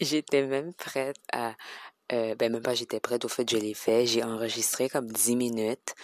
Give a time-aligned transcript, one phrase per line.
[0.00, 1.54] j'étais même prête à...
[2.12, 4.06] euh, ben même pas j'étais prête, au fait je l'ai fait.
[4.06, 5.94] J'ai enregistré comme 10 minutes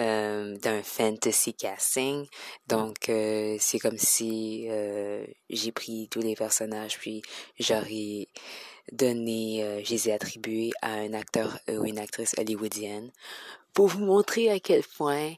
[0.00, 2.26] euh, d'un fantasy casting.
[2.66, 7.22] Donc euh, c'est comme si euh, j'ai pris tous les personnages puis
[7.58, 8.28] j'aurais
[8.90, 13.12] donné, euh, je les ai attribués à un acteur ou une actrice hollywoodienne
[13.74, 15.34] pour vous montrer à quel point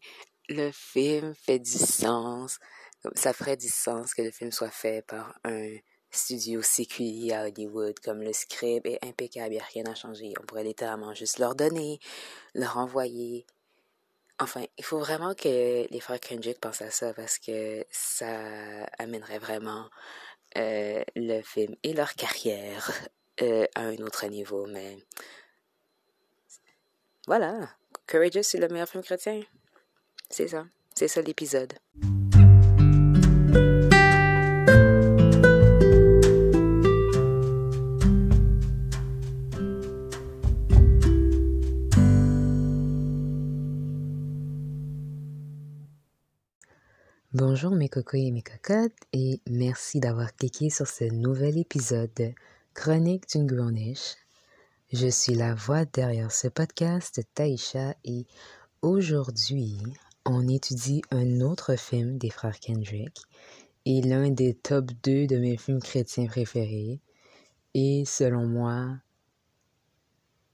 [0.48, 2.58] le film fait du sens.
[3.14, 5.76] Ça ferait du sens que le film soit fait par un
[6.14, 10.32] studio séculier à Hollywood, comme le script est impeccable, il n'y a rien à changer.
[10.40, 12.00] On pourrait littéralement juste leur donner,
[12.54, 13.46] leur envoyer.
[14.39, 19.39] Enfin, il faut vraiment que les frères Kendrick pensent à ça parce que ça amènerait
[19.39, 19.89] vraiment
[20.56, 22.90] euh, le film et leur carrière
[23.42, 24.67] euh, à un autre niveau.
[24.67, 24.98] Mais
[27.26, 27.70] voilà,
[28.08, 29.42] Courageous, c'est le meilleur film chrétien.
[30.31, 31.75] C'est ça, c'est ça l'épisode.
[47.55, 52.33] Bonjour mes cocos et mes cocottes et merci d'avoir cliqué sur ce nouvel épisode de
[52.74, 54.16] Chronique d'une Grownish.
[54.92, 58.27] Je suis la voix derrière ce podcast, Taïcha, et
[58.82, 59.77] aujourd'hui,
[60.27, 63.22] on étudie un autre film des frères Kendrick
[63.84, 66.98] et l'un des top 2 de mes films chrétiens préférés
[67.75, 68.97] et selon moi,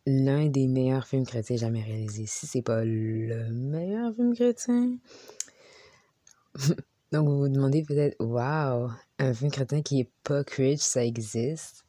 [0.04, 2.26] l'un des meilleurs films chrétiens jamais réalisés.
[2.26, 4.98] Si c'est pas le meilleur film chrétien,
[7.12, 11.84] donc, vous vous demandez peut-être, waouh, un film chrétien qui est pas cringe, ça existe?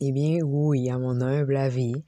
[0.00, 2.04] Eh bien, oui, à mon humble avis.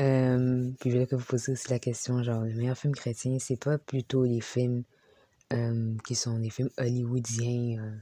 [0.00, 3.38] Euh, puis je voulais que vous posiez aussi la question, genre, le meilleur film chrétien,
[3.38, 4.82] c'est pas plutôt les films
[5.52, 7.96] euh, qui sont des films hollywoodiens euh,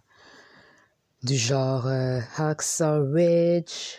[1.23, 3.99] du genre Hacksaw Ridge,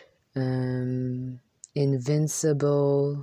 [1.76, 3.18] Invincible,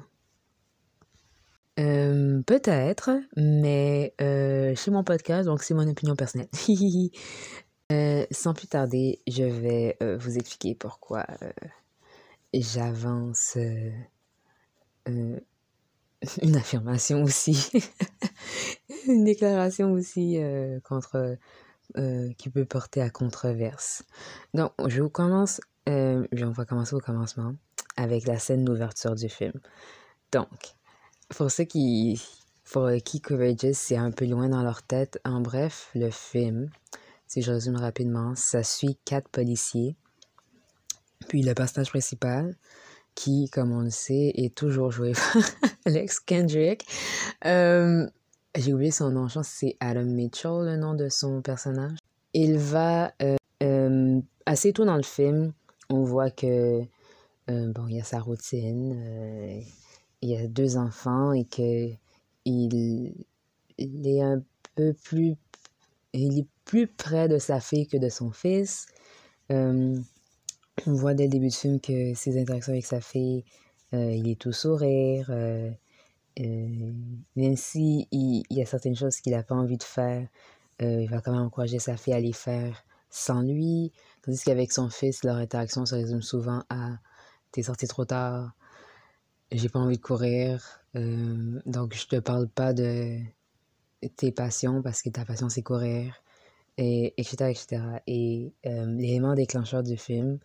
[1.79, 6.48] euh, peut-être, mais euh, chez mon podcast, donc c'est mon opinion personnelle.
[7.92, 11.27] Euh, sans plus tarder, je vais euh, vous expliquer pourquoi
[12.55, 13.59] j'avance
[15.07, 15.41] une
[16.55, 17.73] affirmation aussi,
[19.09, 20.39] une déclaration aussi
[20.85, 21.36] contre
[22.39, 24.05] qui peut porter à controverse.
[24.55, 27.57] Donc, je vous commence, on va commencer au commencement
[27.97, 29.55] avec la scène d'ouverture du film.
[30.30, 30.77] Donc,
[31.30, 32.23] pour ceux qui,
[32.73, 36.70] pour qui Courageous, c'est un peu loin dans leur tête, en bref, le film,
[37.27, 39.96] si je résume rapidement, ça suit quatre policiers,
[41.29, 42.57] puis le personnage principal,
[43.14, 45.42] qui, comme on le sait, est toujours joué par
[45.85, 46.86] Alex Kendrick.
[47.45, 48.07] Euh,
[48.57, 51.98] J'ai oublié son nom, je pense c'est Adam Mitchell, le nom de son personnage.
[52.33, 55.52] Il va, euh, euh, assez tôt dans le film,
[55.89, 56.80] on voit que,
[57.48, 59.64] bon, il y a sa routine,
[60.23, 61.91] il a deux enfants et que
[62.45, 63.14] il,
[63.79, 64.42] il est un
[64.75, 65.36] peu plus
[66.13, 68.86] il est plus près de sa fille que de son fils.
[69.51, 69.98] Euh,
[70.86, 73.45] on voit dès le début du film que ses interactions avec sa fille,
[73.95, 75.30] euh, il est tout sourire.
[75.30, 75.70] euh,
[77.36, 80.27] même si il, il y a certaines choses qu'il n'a pas envie de faire,
[80.80, 83.92] il va quand même encourager sa fille à les faire sans lui.
[84.23, 86.97] Tandis qu'avec son fils, leur interaction se résume souvent à
[87.53, 88.53] T'es sorti trop tard,
[89.52, 93.18] j'ai pas envie de courir, euh, donc je te parle pas de
[94.16, 96.14] tes passions parce que ta passion c'est courir,
[96.78, 97.50] et etc.
[97.50, 97.83] etc.
[98.06, 100.38] Et euh, l'élément déclencheur du film,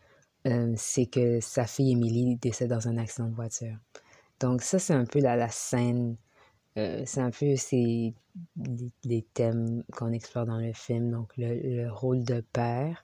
[0.47, 3.77] euh, c'est que sa fille Émilie décède dans un accident de voiture.
[4.39, 6.17] Donc ça, c'est un peu la, la scène,
[6.75, 8.13] c'est un peu les,
[9.05, 11.09] les thèmes qu'on explore dans le film.
[11.11, 13.03] Donc le, le rôle de père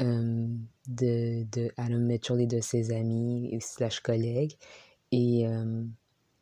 [0.00, 4.56] de, de Adam Mitchell de ses amis slash collègues.
[5.12, 5.46] Et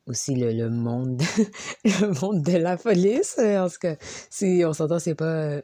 [0.07, 1.23] aussi le, le monde
[1.85, 3.39] le monde de la police.
[3.39, 3.97] En tout cas,
[4.29, 5.61] si on s'entend, c'est pas...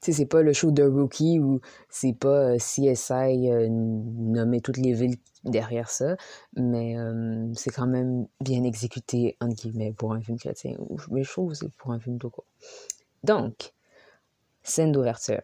[0.00, 4.92] c'est pas le show de Rookie ou c'est pas euh, CSI euh, nommer toutes les
[4.92, 6.16] villes derrière ça,
[6.54, 6.96] mais
[7.54, 10.76] c'est quand même bien exécuté, entre guillemets, pour un film chrétien.
[11.10, 12.44] Mais je trouve que c'est pour un film tout court.
[13.24, 13.72] Donc,
[14.62, 15.40] scène d'ouverture.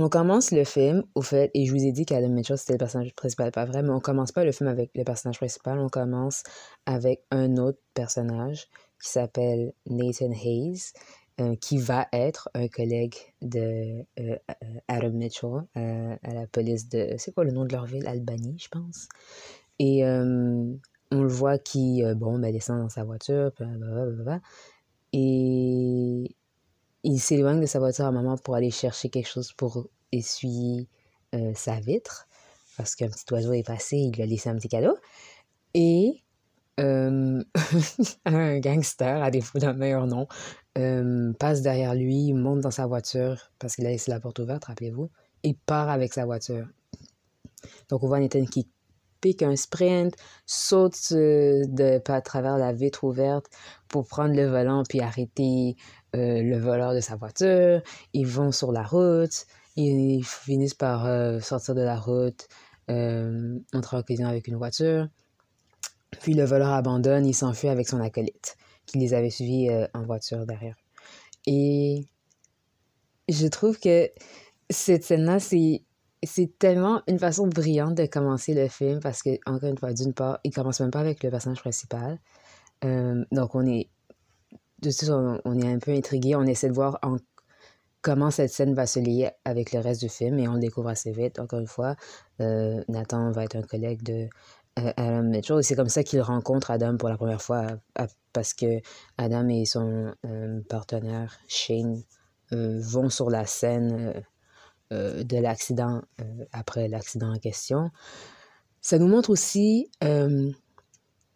[0.00, 2.78] On commence le film, au fait, et je vous ai dit qu'Adam Mitchell, c'était le
[2.78, 5.88] personnage principal, pas vrai, mais on commence pas le film avec le personnage principal, on
[5.88, 6.44] commence
[6.86, 8.68] avec un autre personnage
[9.02, 10.92] qui s'appelle Nathan Hayes,
[11.40, 17.14] euh, qui va être un collègue de euh, euh, Adam Mitchell à la police de...
[17.18, 18.06] C'est quoi le nom de leur ville?
[18.06, 19.08] Albany, je pense.
[19.80, 24.40] Et on le voit qui, bon, ben, descend dans sa voiture, blablabla,
[25.12, 26.36] et
[27.04, 30.88] il s'éloigne de sa voiture à un moment pour aller chercher quelque chose pour essuyer
[31.54, 32.26] sa vitre
[32.78, 34.96] parce qu'un petit oiseau est passé, il lui a laissé un petit cadeau.
[35.74, 36.22] Et
[36.78, 40.28] un gangster, à défaut d'un meilleur nom,
[41.38, 45.10] passe derrière lui, monte dans sa voiture parce qu'il a laissé la porte ouverte, rappelez-vous,
[45.42, 46.68] et part avec sa voiture.
[47.88, 48.68] Donc on voit Nathan qui
[49.20, 50.14] pique un sprint,
[50.46, 53.46] saute de, à travers la vitre ouverte
[53.88, 55.74] pour prendre le volant puis arrêter
[56.14, 57.82] le voleur de sa voiture.
[58.12, 59.46] Ils vont sur la route,
[59.76, 61.06] ils finissent par
[61.42, 62.48] sortir de la route,
[62.88, 65.08] entrer en collision avec une voiture.
[66.20, 68.56] Puis le voleur abandonne, il s'enfuit avec son acolyte,
[68.86, 70.76] qui les avait suivis euh, en voiture derrière.
[71.46, 72.06] Et
[73.28, 74.10] je trouve que
[74.70, 75.82] cette scène-là, c'est,
[76.22, 80.14] c'est tellement une façon brillante de commencer le film parce que, encore une fois, d'une
[80.14, 82.18] part, il commence même pas avec le personnage principal.
[82.84, 83.88] Euh, donc, on est,
[84.80, 86.34] de toute on, on, est un peu intrigué.
[86.36, 87.16] On essaie de voir en,
[88.02, 90.88] comment cette scène va se lier avec le reste du film et on le découvre
[90.88, 91.38] assez vite.
[91.38, 91.96] Encore une fois,
[92.40, 94.28] euh, Nathan va être un collègue de
[94.78, 95.62] euh, Adam Mitchell.
[95.62, 97.66] C'est comme ça qu'il rencontre Adam pour la première fois,
[98.32, 98.80] parce que
[99.16, 102.02] Adam et son euh, partenaire Shane
[102.50, 104.24] vont sur la scène
[104.90, 106.00] de l'accident
[106.50, 107.90] après l'accident en question.
[108.80, 109.90] Ça nous montre aussi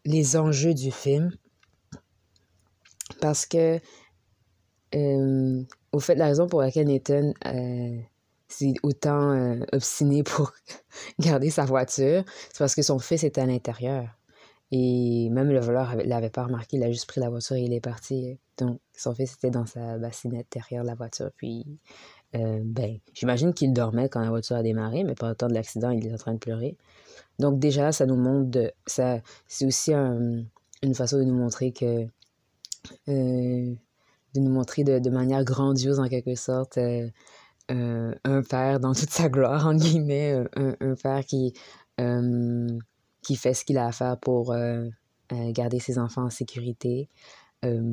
[0.07, 1.33] les enjeux du film,
[3.23, 3.81] parce que,
[5.93, 7.33] au fait, la raison pour laquelle Nathan
[8.53, 10.53] c'est autant euh, obstiné pour
[11.19, 14.09] garder sa voiture, c'est parce que son fils était à l'intérieur.
[14.71, 17.63] Et même le voleur ne l'avait pas remarqué, il a juste pris la voiture et
[17.63, 18.39] il est parti.
[18.59, 21.31] Donc, son fils était dans sa bassinette derrière la voiture.
[21.37, 21.67] Puis,
[22.35, 25.55] euh, ben, j'imagine qu'il dormait quand la voiture a démarré, mais pendant le temps de
[25.55, 26.77] l'accident, il est en train de pleurer.
[27.39, 28.73] Donc, déjà, ça nous montre de.
[28.87, 32.07] Ça, c'est aussi une façon de nous montrer que.
[33.09, 33.75] Euh,
[34.35, 36.79] de nous montrer de, manière grandiose, en quelque sorte,
[37.71, 41.55] euh, un père dans toute sa gloire, en guillemets, euh, un, père qui,
[42.01, 42.79] euh,
[43.23, 44.55] qui fait ce qu'il a à faire pour
[45.31, 47.09] garder ses enfants en sécurité,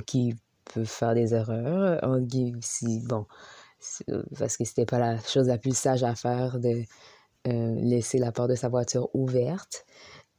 [0.06, 2.20] qui peut faire des erreurs, en
[2.62, 3.26] si, bon,
[4.38, 6.84] parce que c'était pas la chose la plus sage à faire de
[7.46, 9.86] laisser la porte de sa voiture ouverte.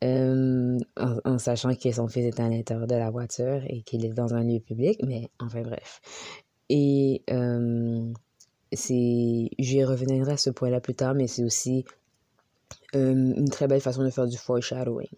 [0.02, 4.34] En, sachant que son fils est à l'intérieur de la voiture et qu'il est dans
[4.34, 6.00] un lieu public, mais enfin bref.
[6.68, 7.22] Et
[8.72, 11.84] c'est j'y reviendrai à ce point-là plus tard mais c'est aussi
[12.94, 15.08] euh, une très belle façon de faire du foreshadowing.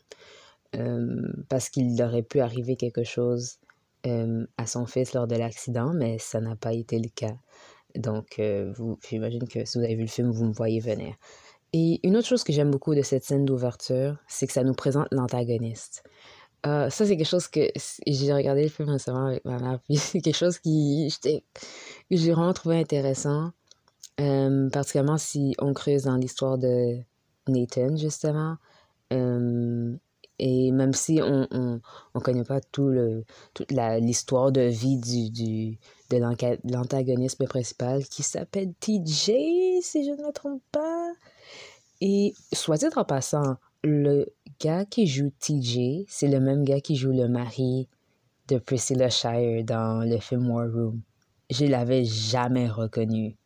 [0.75, 3.58] Euh, parce qu'il aurait pu arriver quelque chose
[4.06, 7.37] euh, à son fils lors de l'accident mais ça n'a pas été le cas.
[7.94, 8.40] Donc
[8.76, 11.14] vous j'imagine que si vous avez vu le film vous me voyez venir
[11.72, 14.74] et une autre chose que j'aime beaucoup de cette scène d'ouverture c'est que ça nous
[14.74, 16.02] présente l'antagoniste
[16.64, 17.60] ça, c'est quelque chose que
[18.06, 21.12] j'ai regardé le film récemment avec ma mère, puis c'est quelque chose qui,
[22.10, 23.50] j'ai vraiment trouvé intéressant,
[24.20, 26.98] euh, particulièrement si on creuse dans l'histoire de
[27.48, 28.56] Nathan, justement.
[29.12, 29.96] Euh,
[30.38, 31.78] et même si on ne
[32.14, 33.24] on, connaît pas tout le,
[33.54, 35.78] toute l'histoire de vie du, du,
[36.10, 36.16] de
[36.72, 41.12] l'antagonisme principal qui s'appelle TJ, si je ne me trompe pas.
[42.04, 44.26] Et soit dit en passant, le
[44.60, 47.88] gars qui joue TJ, c'est le même gars qui joue le mari
[48.49, 51.00] de Priscilla Shire dans le film War Room
[51.52, 53.37] je l'avais jamais reconnu.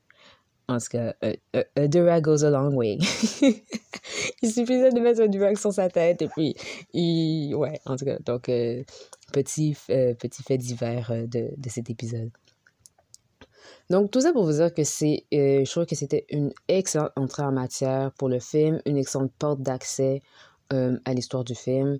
[0.68, 2.98] En tout cas, a, durag goes a long way.
[4.42, 6.56] il suffisait de mettre un durag sur sa tête et puis,
[6.92, 8.82] il, ouais, en tout cas, donc, euh,
[9.32, 12.30] petit, euh, petit fait divers euh, de, de, cet épisode.
[13.90, 17.44] Donc, tout ça pour vous dire que c'est, je trouve que c'était une excellente entrée
[17.44, 20.22] en matière pour le film, une excellente porte d'accès
[20.70, 21.98] à l'histoire du film.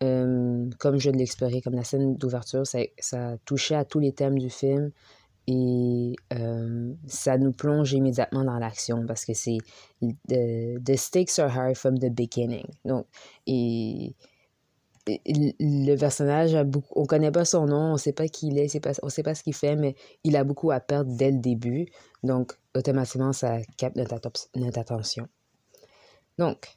[0.00, 1.26] comme je l'ai
[1.62, 4.90] comme la scène d'ouverture, ça, ça touchait à tous les thèmes du film
[5.46, 6.14] et
[7.06, 9.58] ça nous plonge immédiatement dans l'action parce que c'est
[10.28, 12.66] the, stakes are high from the beginning.
[12.84, 13.06] Donc,
[13.46, 14.14] et,
[15.06, 18.68] le personnage a beaucoup, on connaît pas son nom, on sait pas qui il est,
[18.68, 19.94] c'est pas, on sait pas ce qu'il fait, mais
[20.24, 21.86] il a beaucoup à perdre dès le début.
[22.22, 24.14] Donc, automatiquement, ça capte notre,
[24.78, 25.28] attention.
[26.38, 26.68] Donc,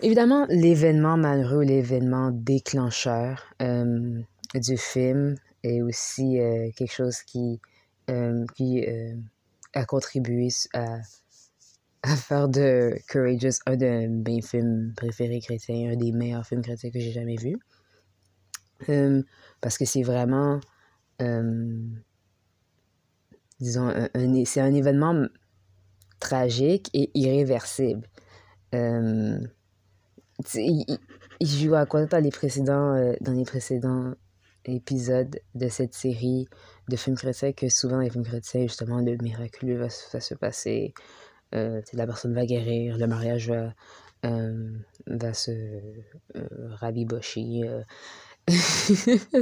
[0.00, 6.38] évidemment, l'événement malheureux, l'événement déclencheur du film est aussi
[6.76, 7.60] quelque chose qui
[8.10, 9.14] euh, qui euh,
[9.72, 10.98] a contribué à,
[12.04, 16.90] à, faire de Courageous un de mes films préférés chrétiens, un des meilleurs films chrétiens
[16.90, 17.58] que j'ai jamais vu.
[18.88, 19.22] Euh,
[19.60, 20.60] parce que c'est vraiment,
[23.60, 24.08] disons, un,
[24.44, 25.26] c'est un événement
[26.20, 28.06] tragique et irréversible.
[28.72, 29.48] il,
[31.40, 34.14] joue à quoi dans les précédents, dans les précédents
[34.72, 36.48] épisodes de cette série
[36.88, 40.94] de films chrétiens que souvent les films chrétiens, justement, le miraculeux va, se passer.
[41.54, 43.74] La personne va guérir, le mariage va,
[45.06, 45.52] va se
[46.80, 47.62] rabibocher.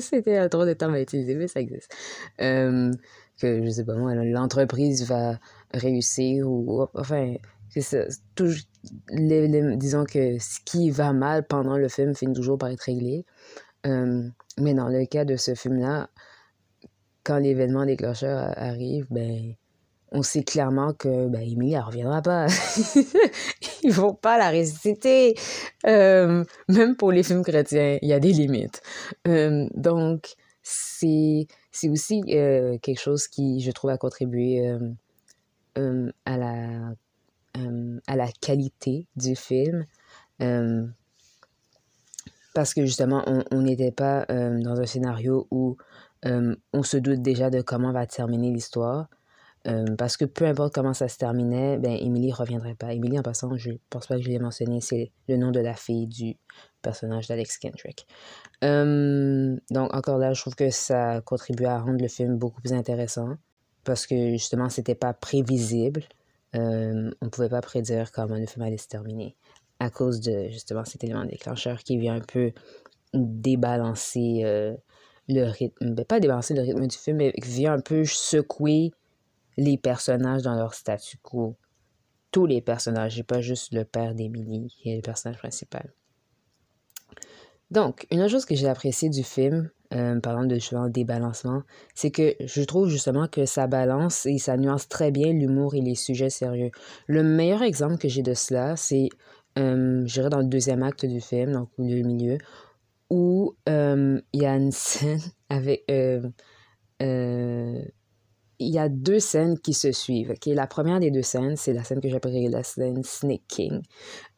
[0.00, 1.92] C'était trop de temps à utiliser, mais ça existe.
[2.38, 2.92] que,
[3.40, 5.38] je sais pas moi, l'entreprise va
[5.74, 7.34] réussir ou, enfin,
[7.80, 8.04] ça.
[8.36, 13.24] disons que ce qui va mal pendant le film finit toujours par être réglé.
[13.84, 16.10] mais dans le cas de ce film-là,
[17.24, 19.54] quand l'événement déclencheur arrive, ben,
[20.12, 22.46] on sait clairement que ben, Emily, elle reviendra pas.
[23.82, 25.34] Ils vont pas la ressusciter.
[25.84, 28.80] même pour les films chrétiens, il y a des limites.
[29.24, 31.46] donc, c'est
[31.88, 34.78] aussi quelque chose qui, je trouve, a contribué
[35.76, 36.94] à la
[37.58, 39.84] euh, à la qualité du film.
[40.40, 40.86] Euh,
[42.54, 45.76] parce que justement, on n'était pas euh, dans un scénario où
[46.24, 49.08] on se doute déjà de comment va terminer l'histoire.
[49.96, 52.92] Parce que peu importe comment ça se terminait, ben, Emily reviendrait pas.
[52.92, 55.74] Emily, en passant, je pense pas que je l'ai mentionné, c'est le nom de la
[55.74, 56.36] fille du
[56.82, 58.06] personnage d'Alex Kendrick.
[58.62, 63.36] donc, encore là, je trouve que ça contribue à rendre le film beaucoup plus intéressant
[63.84, 66.02] parce que justement, c'était pas prévisible.
[66.54, 69.36] Euh, on ne pouvait pas prédire comment le film allait se terminer
[69.80, 72.52] à cause de justement cet élément déclencheur qui vient un peu
[73.14, 74.74] débalancer euh,
[75.28, 78.92] le rythme, ben, pas débalancer le rythme du film, mais qui vient un peu secouer
[79.56, 81.56] les personnages dans leur statu quo.
[82.30, 85.92] Tous les personnages, et pas juste le père d'Emily qui est le personnage principal.
[87.72, 91.62] Donc, une autre chose que j'ai apprécié du film, euh, parlant de justement débalancement,
[91.94, 95.80] c'est que je trouve justement que ça balance et ça nuance très bien l'humour et
[95.80, 96.70] les sujets sérieux.
[97.06, 99.08] Le meilleur exemple que j'ai de cela, c'est,
[99.58, 102.36] euh, je dirais, dans le deuxième acte du film, donc le milieu,
[103.08, 105.84] où euh, il y a une scène avec
[108.62, 110.34] il y a deux scènes qui se suivent.
[110.46, 113.82] La première des deux scènes, c'est la scène que j'appellerais la scène Snake King.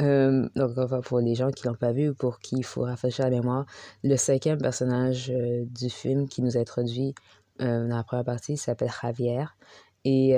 [0.03, 3.25] Euh, donc, pour les gens qui l'ont pas vu ou pour qui il faut rafraîchir
[3.25, 3.67] la mémoire,
[4.03, 7.15] le cinquième personnage euh, du film qui nous a introduit
[7.61, 9.45] euh, dans la première partie s'appelle Javier.
[10.05, 10.37] Et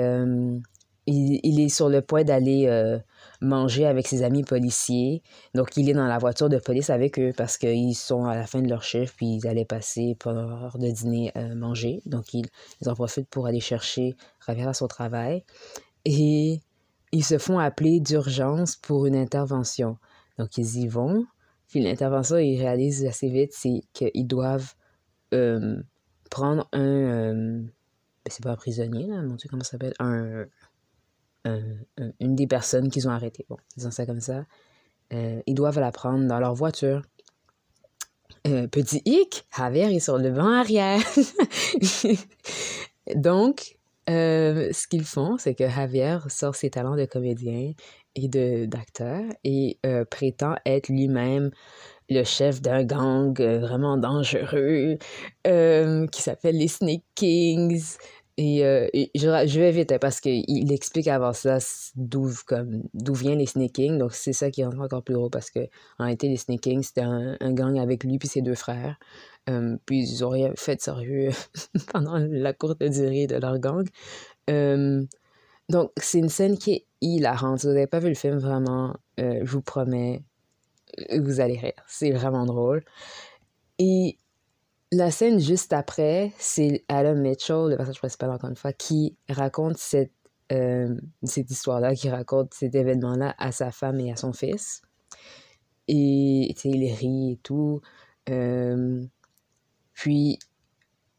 [1.07, 2.67] il, est sur le point d'aller
[3.41, 5.21] manger avec ses amis policiers.
[5.53, 8.47] Donc, il est dans la voiture de police avec eux parce qu'ils sont à la
[8.47, 12.01] fin de leur chiffre, puis ils allaient passer pendant l'heure de dîner euh, manger.
[12.05, 12.47] Donc, ils,
[12.85, 14.15] en profitent pour aller chercher
[14.45, 15.43] Javier à son travail.
[16.05, 16.61] Et
[17.11, 19.97] ils se font appeler d'urgence pour une intervention.
[20.37, 21.25] Donc, ils y vont.
[21.67, 24.73] Puis l'intervention, ils réalisent assez vite, c'est qu'ils doivent
[25.33, 25.81] euh,
[26.29, 27.33] prendre un...
[27.33, 29.93] Ben, c'est pas un prisonnier, là, mon Dieu, comment ça s'appelle?
[29.99, 30.45] Un
[32.19, 33.45] une des personnes qu'ils ont arrêtées.
[33.49, 34.45] Bon, disons ça comme ça.
[35.13, 37.01] Euh, ils doivent la prendre dans leur voiture.
[38.45, 41.01] Euh, petit hic, Javier est sur le banc arrière.
[43.15, 43.77] Donc,
[44.09, 47.71] euh, ce qu'ils font, c'est que Javier sort ses talents de comédien
[48.15, 48.27] et
[48.67, 51.51] d'acteur et prétend être lui-même
[52.09, 54.97] le chef d'un gang vraiment dangereux
[55.43, 57.97] qui s'appelle les Snake Kings.
[58.39, 61.57] Euh, et, je, je, vais vite hein, parce qu'il explique avant ça
[61.95, 62.29] d'où
[63.13, 63.97] vient les Snakings.
[63.97, 65.59] Donc c'est ça qui rend encore plus gros parce que
[65.97, 68.97] en réalité les Snakings c'était un, gang avec lui puis ses deux frères.
[69.49, 71.29] Euh, puis ils ont rien fait de sérieux
[71.91, 73.87] pendant la courte durée de leur gang.
[74.51, 75.03] Euh,
[75.69, 77.59] donc c'est une scène qui est hilarante.
[77.59, 80.21] Si vous n'avez pas vu le film vraiment, je vous promets,
[81.17, 81.73] vous allez rire.
[81.87, 82.83] C'est vraiment drôle.
[83.79, 84.17] Et
[84.91, 89.77] la scène juste après, c'est Adam Mitchell, le personnage principal encore une fois, qui raconte
[89.77, 90.13] cette,
[90.51, 94.81] euh, histoire-là, qui raconte cet événement-là à sa femme et à son fils.
[95.89, 97.81] Et il rit et tout.
[98.29, 99.05] Euh,
[99.93, 100.39] puis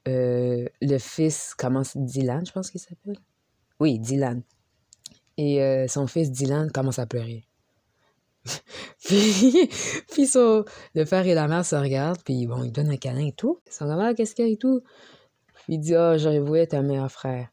[0.06, 3.18] euh, le fils commence, Dylan, je pense qu'il s'appelle?
[3.80, 4.42] Oui, Dylan.
[5.37, 7.48] Et son fils Dylan commence à pleurer.
[9.05, 9.71] puis,
[10.11, 13.33] puis le père et la mère se regardent, puis bon, ils donnent un câlin et
[13.33, 13.61] tout.
[13.67, 14.83] Ils sont comme, ah, qu'est-ce qu'il y a et tout?
[15.64, 17.49] Puis il dit, ah, oh, j'aurais voulu être un meilleur frère.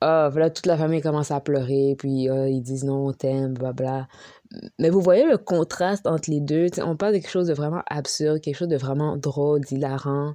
[0.00, 3.54] Ah, voilà, toute la famille commence à pleurer, puis ah, ils disent non, on t'aime,
[3.54, 4.08] bla
[4.80, 6.66] Mais vous voyez le contraste entre les deux?
[6.78, 10.34] on parle de quelque chose de vraiment absurde, quelque chose de vraiment drôle, d'hilarant,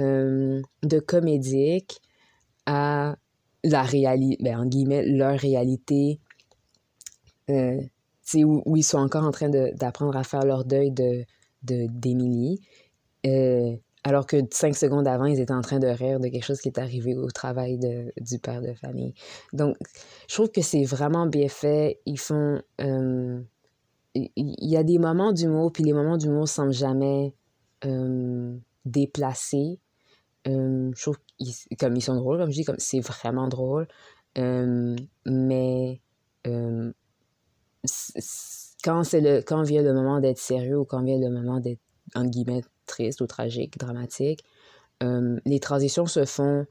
[0.00, 2.00] euh, de comédique,
[2.66, 3.16] à
[3.62, 6.20] la réalité, ben, en guillemets, leur réalité.
[7.50, 7.80] Euh,
[8.36, 11.24] où, où, ils sont encore en train d'apprendre à faire leur deuil de
[11.62, 12.60] d'Émilie.
[13.26, 13.76] Euh,
[14.06, 16.68] alors que cinq secondes avant, ils étaient en train de rire de quelque chose qui
[16.68, 19.14] est arrivé au travail de, du père de famille.
[19.54, 19.76] Donc,
[20.28, 22.00] je trouve que c'est vraiment bien fait.
[22.04, 22.60] Ils font...
[22.82, 23.40] Euh,
[24.14, 27.34] il y a des moments d'humour, puis les moments d'humour semblent jamais
[27.84, 28.54] euh,
[28.84, 29.80] déplacés.
[30.44, 31.18] je trouve
[31.80, 33.88] comme ils sont drôles, comme je dis, c'est vraiment drôle.
[34.36, 36.00] mais
[38.82, 41.80] quand, c'est le, quand vient le moment d'être sérieux ou quand vient le moment d'être,
[42.14, 44.44] entre guillemets, triste ou tragique, dramatique,
[45.00, 46.66] les transitions se font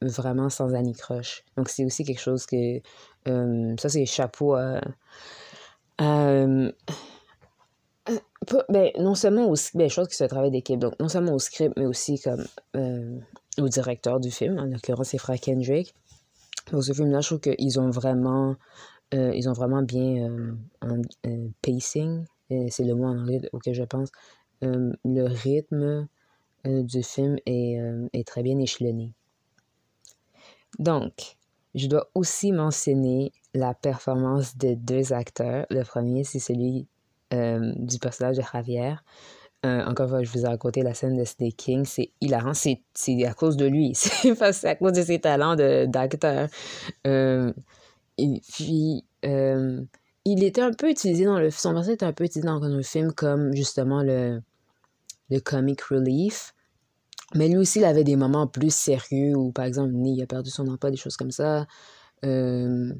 [0.00, 1.44] vraiment sans anicroche.
[1.56, 2.80] Donc, c'est aussi quelque chose que.
[3.78, 4.80] Ça, c'est chapeau à.
[8.68, 11.74] ben, non seulement au ben, chose qui se travaille d'équipe, donc non seulement au script,
[11.76, 12.44] mais aussi comme
[13.58, 15.94] au directeur du film, en l'occurrence c'est Frank Kendrick.
[16.72, 18.56] Dans ce film-là, je trouve qu'ils ont vraiment
[19.12, 21.02] ils ont vraiment bien un,
[21.62, 24.10] pacing, c'est le mot en anglais auquel je pense.
[24.62, 26.08] le rythme
[26.64, 27.78] du film est,
[28.12, 29.12] est, très bien échelonné.
[30.78, 31.36] Donc,
[31.74, 35.66] je dois aussi mentionner la performance de deux acteurs.
[35.70, 36.86] Le premier, c'est celui
[37.30, 38.94] du personnage de Javier.
[39.62, 41.84] encore une fois, je vous ai raconté la scène de Snake King.
[41.84, 42.54] C'est hilarant.
[42.54, 42.80] C'est
[43.26, 43.92] à cause de lui.
[43.94, 46.48] C'est à cause de ses talents d'acteur.
[48.16, 51.50] Puis, il était un peu utilisé dans le...
[51.50, 54.40] Son personnage était un peu utilisé dans le film comme, justement, le,
[55.30, 56.54] le comic relief.
[57.34, 60.50] Mais lui aussi, il avait des moments plus sérieux où, par exemple, il a perdu
[60.50, 61.66] son emploi, des choses comme ça.
[62.24, 62.92] Euh,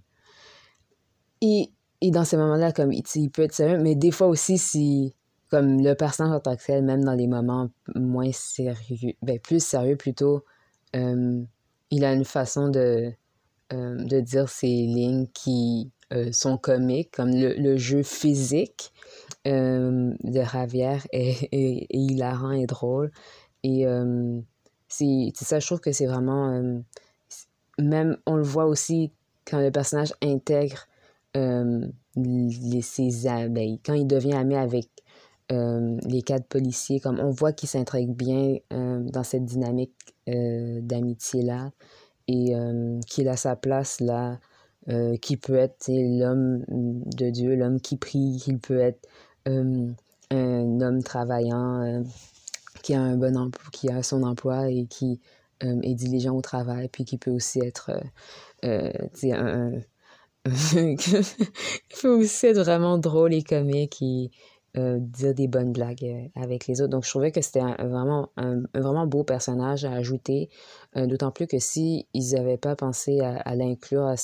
[1.40, 1.70] et,
[2.00, 5.14] et, dans ces moments-là, comme il, peut être sérieux, mais des fois aussi, si,
[5.50, 9.64] comme le personnage en tant que tel, même dans les moments moins sérieux, ben, plus
[9.64, 10.44] sérieux plutôt,
[10.96, 11.42] euh,
[11.90, 13.12] il a une façon de,
[13.72, 15.90] euh, de dire ces lignes qui
[16.30, 18.92] sont comiques, comme le, le jeu physique
[19.44, 20.14] de
[20.52, 23.10] Javier est, est, hilarant et drôle.
[23.64, 23.86] Et
[24.88, 26.76] c'est ça, je trouve que c'est vraiment.
[27.80, 29.10] même, on le voit aussi
[29.44, 30.86] quand le personnage intègre
[31.34, 34.88] les, ses abeilles, quand il devient ami avec
[35.50, 41.72] les quatre policiers, comme on voit qu'il s'intègre bien dans cette dynamique d'amitié-là
[42.28, 42.54] et
[43.06, 44.38] qu'il a sa place là,
[45.20, 49.08] qui peut être l'homme de Dieu, l'homme qui prie, qu'il peut être
[49.46, 52.04] un homme travaillant
[52.82, 55.20] qui a un bon qui a son emploi et qui
[55.60, 57.90] est diligent au travail, puis qui peut aussi être,
[58.62, 59.72] un,
[60.74, 60.96] il
[62.00, 64.00] peut aussi être vraiment drôle et comique
[64.78, 66.90] euh, dire des bonnes blagues avec les autres.
[66.90, 70.48] Donc, je trouvais que c'était vraiment un, vraiment beau personnage à ajouter,
[70.94, 74.14] d'autant plus que si ils n'avaient pas pensé à, l'inclure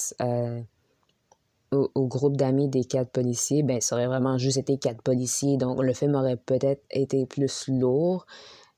[1.71, 5.57] au, groupe d'amis des quatre policiers, ben, ça aurait vraiment juste été quatre policiers.
[5.57, 8.27] Donc, le film aurait peut-être été plus lourd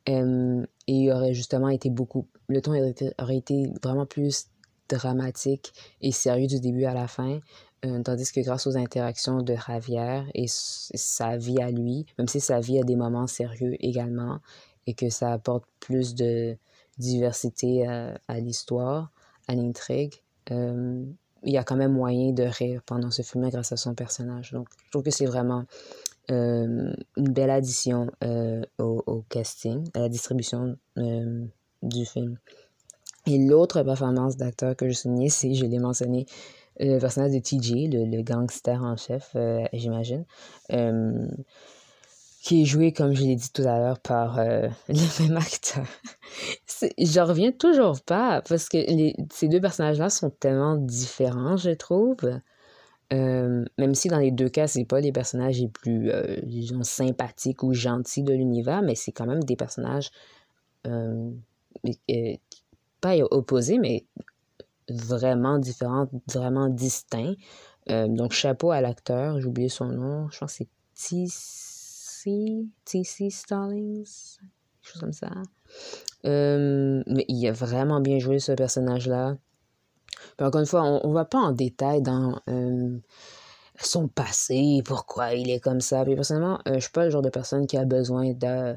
[0.06, 0.22] et
[0.86, 2.26] il aurait justement été beaucoup.
[2.48, 4.48] Le ton aurait été, vraiment plus
[4.88, 7.40] dramatique et sérieux du début à la fin.
[7.84, 12.40] Euh, tandis que grâce aux interactions de Javier et sa vie à lui, même si
[12.40, 14.40] sa vie a des moments sérieux également,
[14.86, 16.56] et que ça apporte plus de
[16.98, 19.10] diversité à, à l'histoire,
[19.48, 20.14] à l'intrigue,
[20.50, 21.04] euh,
[21.44, 24.52] il y a quand même moyen de rire pendant ce film grâce à son personnage.
[24.52, 25.64] Donc, je trouve que c'est vraiment
[26.30, 31.44] euh, une belle addition euh, au, casting, à la distribution euh,
[31.82, 32.38] du film.
[33.26, 36.26] Et l'autre performance d'acteur que je soulignais, c'est, je l'ai mentionné,
[36.80, 39.36] le personnage de TJ, le, gangster en chef,
[39.72, 40.24] j'imagine,
[42.42, 44.36] qui est joué, comme je l'ai dit tout à l'heure, par
[44.88, 45.86] le même acteur.
[46.98, 52.40] je reviens toujours pas, parce que les, ces deux personnages-là sont tellement différents, je trouve.
[53.12, 56.82] Euh, même si dans les deux cas, c'est pas les personnages les plus, euh, disons,
[56.82, 60.10] sympathiques ou gentils de l'univers, mais c'est quand même des personnages
[60.86, 61.30] euh,
[63.00, 64.06] pas opposés, mais
[64.88, 67.34] vraiment différents, vraiment distincts.
[67.88, 74.38] donc, chapeau à l'acteur, j'ai oublié son nom, je pense que c'est TC, TC Stallings,
[74.82, 75.30] quelque chose comme ça.
[76.24, 79.36] mais il a vraiment bien joué ce personnage-là
[80.40, 82.98] encore une fois, on ne va pas en détail dans euh,
[83.80, 86.04] son passé, pourquoi il est comme ça.
[86.04, 88.74] Puis personnellement, euh, je ne suis pas le genre de personne qui a besoin de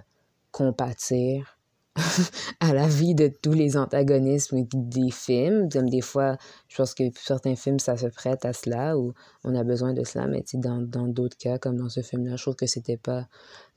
[0.51, 1.56] compatir
[2.59, 5.69] à la vie de tous les antagonismes des films.
[5.69, 9.55] Comme des fois, je pense que certains films, ça se prête à cela, ou on
[9.55, 12.67] a besoin de cela, mais dans d'autres cas, comme dans ce film-là, je trouve que
[12.67, 13.27] c'était pas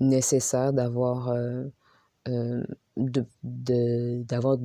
[0.00, 1.34] nécessaire d'avoir
[2.28, 2.62] euh,
[3.42, 4.58] d'avoir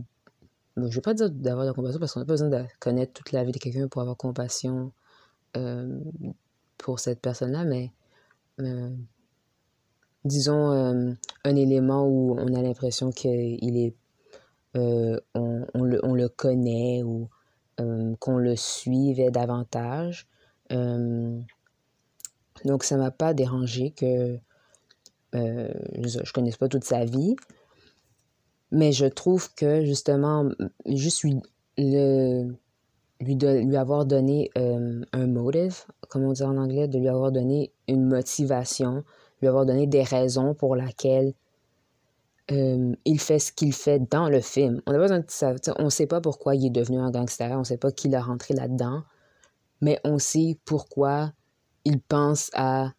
[0.78, 3.14] je veux pas dire d'avoir de la compassion parce qu'on n'a pas besoin de connaître
[3.14, 4.92] toute la vie de quelqu'un pour avoir compassion
[5.58, 6.00] euh,
[6.78, 7.92] pour cette personne-là, mais
[8.60, 8.90] euh,
[10.26, 11.12] disons euh,
[11.44, 13.96] un élément où on a l'impression qu'il est.
[14.78, 15.18] On,
[15.74, 17.30] on, le, on, le, connaît ou
[18.20, 20.28] qu'on le suivait davantage.
[20.70, 21.46] donc,
[22.84, 24.38] ça ne m'a pas dérangé que
[25.32, 27.38] je ne connaisse pas toute sa vie,
[28.72, 30.50] mais je trouve que justement,
[30.86, 31.24] juste
[31.78, 32.54] le,
[33.22, 37.72] lui, lui avoir donné un motive, comme on dit en anglais, de lui avoir donné
[37.88, 39.04] une motivation,
[39.46, 41.34] lui avoir donné des raisons pour lesquelles
[42.50, 44.82] il fait ce qu'il fait dans le film.
[44.88, 48.10] On ne sait pas pourquoi il est devenu un gangster, on ne sait pas qui
[48.10, 49.04] l'a rentré là-dedans,
[49.82, 51.32] mais on sait pourquoi
[51.86, 52.92] il pense à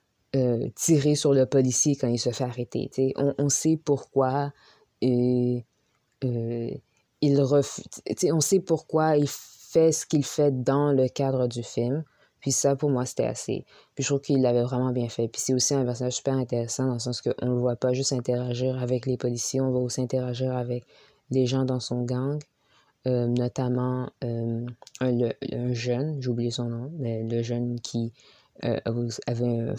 [0.74, 2.90] tirer sur le policier quand il se fait arrêter.
[3.16, 4.52] On, sait pourquoi
[5.00, 5.64] il
[7.22, 7.84] refuse.
[8.32, 12.04] On sait pourquoi il fait ce qu'il fait dans le cadre du film.
[12.40, 13.64] Puis ça, pour moi, c'était assez.
[13.94, 15.28] Puis je trouve qu'il l'avait vraiment bien fait.
[15.28, 17.92] Puis c'est aussi un personnage super intéressant dans le sens qu'on ne le voit pas
[17.92, 20.84] juste interagir avec les policiers, on va aussi interagir avec
[21.30, 22.38] les gens dans son gang,
[23.06, 24.66] euh, notamment euh,
[25.00, 28.12] un, jeune, j'ai oublié son nom, mais le jeune qui
[28.64, 28.78] euh,
[29.26, 29.74] avait,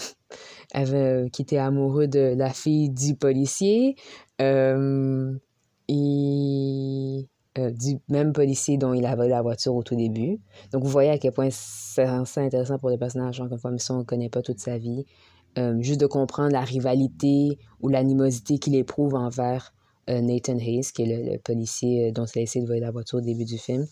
[0.73, 3.95] avait, qui était amoureux de la fille du policier.
[4.39, 4.45] et
[7.57, 10.39] euh, du même policier dont il avait la voiture au tout début.
[10.71, 13.79] Donc, vous voyez à quel point c'est intéressant pour le personnage, encore une fois, même
[13.79, 15.05] si on ne connaît pas toute sa vie.
[15.57, 19.73] Euh, juste de comprendre la rivalité ou l'animosité qu'il éprouve envers
[20.09, 23.17] euh, Nathan Hayes, qui est le, policier dont il a essayé de voler la voiture
[23.19, 23.87] au début du film.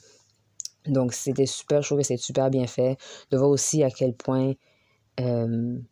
[0.85, 2.97] Donc, c'était super, je trouve que c'était super bien fait.
[3.31, 4.53] De voir aussi à quel point
[5.17, 5.85] il,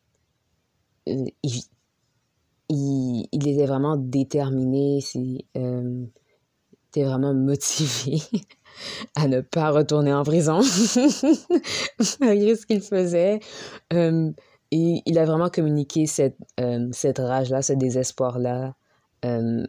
[2.70, 5.02] il, était vraiment déterminé.
[5.02, 5.48] Si,
[6.94, 8.22] était vraiment motivé
[9.16, 10.62] à ne pas retourner en prison,
[12.20, 13.40] malgré ce qu'il faisait.
[13.94, 14.32] Euh,
[14.72, 18.76] et il a vraiment communiqué cette, euh, cette rage-là, ce désespoir-là
[19.26, 19.66] euh,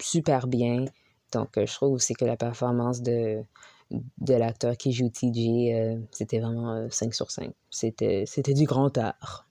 [0.00, 0.84] super bien.
[1.32, 3.42] Donc, je trouve aussi que la performance de,
[3.90, 7.52] de l'acteur qui joue TJ, c'était vraiment 5 sur 5.
[7.70, 9.48] C'était, du grand art.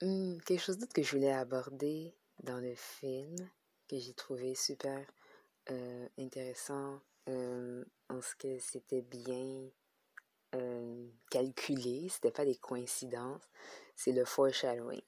[0.00, 3.36] Hum, quelque chose d'autre que je voulais aborder, dans le film
[3.88, 5.04] que j'ai trouvé super
[5.70, 9.68] euh, intéressant euh, en ce que c'était bien
[10.54, 13.42] euh, calculé, c'était pas des coïncidences,
[13.96, 15.02] c'est le foreshadowing.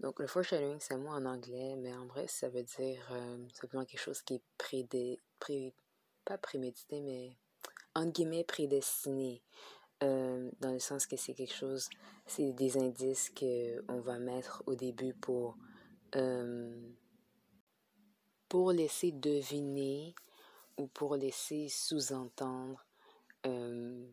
[0.00, 3.12] Donc le foreshadowing c'est un mot en anglais, mais en vrai ça veut dire
[3.52, 5.74] simplement quelque chose qui est prédé, pré,
[6.24, 7.36] pas prémédité, mais
[7.94, 9.42] en guillemets prédestiné.
[10.00, 11.90] dans le sens que c'est quelque chose,
[12.26, 15.58] c'est des indices qu'on va mettre au début pour
[18.48, 20.14] pour laisser deviner
[20.78, 22.84] ou pour laisser sous-entendre
[23.46, 24.06] euh,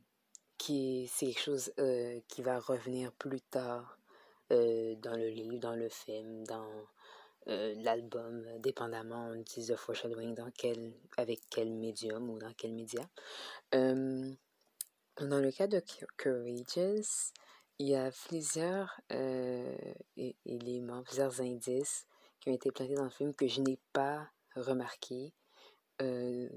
[0.58, 3.98] que c'est quelque chose euh, qui va revenir plus tard
[4.52, 6.70] euh, dans le livre, dans le film, dans
[7.48, 13.08] l'album, dépendamment on utilise le foreshadowing dans quel, avec quel médium ou dans quel média.
[13.72, 14.36] dans
[15.20, 15.80] le cas de
[16.18, 17.32] Courageous,
[17.80, 19.00] il y a plusieurs
[20.46, 22.06] éléments, plusieurs indices
[22.40, 25.34] qui ont été plantés dans le film que je n'ai pas remarqué
[26.02, 26.50] euh,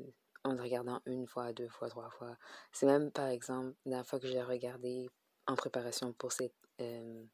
[0.44, 2.36] en le regardant une fois, deux fois, trois fois.
[2.72, 5.10] C'est même, par exemple, la fois que j'ai regardé
[5.46, 7.24] en préparation pour, cette, euh,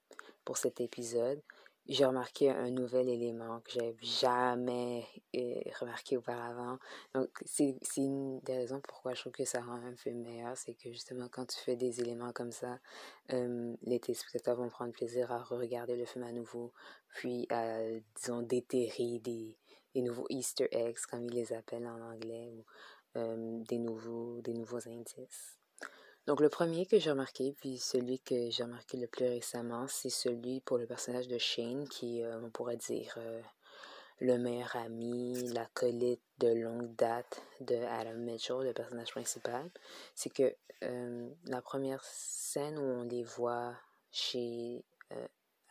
[0.44, 1.42] pour cet épisode,
[1.86, 5.04] j'ai remarqué un nouvel élément que j'avais jamais
[5.36, 6.78] euh, remarqué auparavant.
[7.14, 10.56] Donc, c'est une des raisons pourquoi je trouve que ça rend un film meilleur.
[10.56, 12.78] C'est que justement, quand tu fais des éléments comme ça,
[13.30, 16.72] les téléspectateurs vont prendre plaisir à regarder le film à nouveau,
[17.14, 17.78] puis à,
[18.16, 19.56] disons, déterrer des,
[19.96, 22.64] nouveaux Easter eggs, comme ils les appellent en anglais, ou
[23.64, 25.58] des, nouveaux, des nouveaux indices.
[26.26, 30.10] Donc le premier que j'ai remarqué, puis celui que j'ai remarqué le plus récemment, c'est
[30.10, 33.42] celui pour le personnage de Shane, qui, euh, on pourrait dire, euh,
[34.20, 39.70] le meilleur ami, l'acolyte de longue date de Adam Mitchell, le personnage principal.
[40.14, 43.74] C'est que euh, la première scène où on les voit
[44.10, 44.82] chez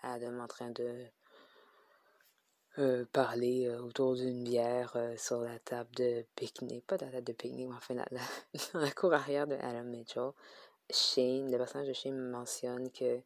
[0.03, 1.07] Adam en train de
[3.12, 7.75] parler autour d'une bière sur la table de pique-nique, pas la table de pique-nique, mais
[7.75, 8.05] enfin la,
[8.73, 10.31] dans la cour arrière de Adam Mitchell.
[10.89, 13.21] Shane, le personnage de Shane mentionne que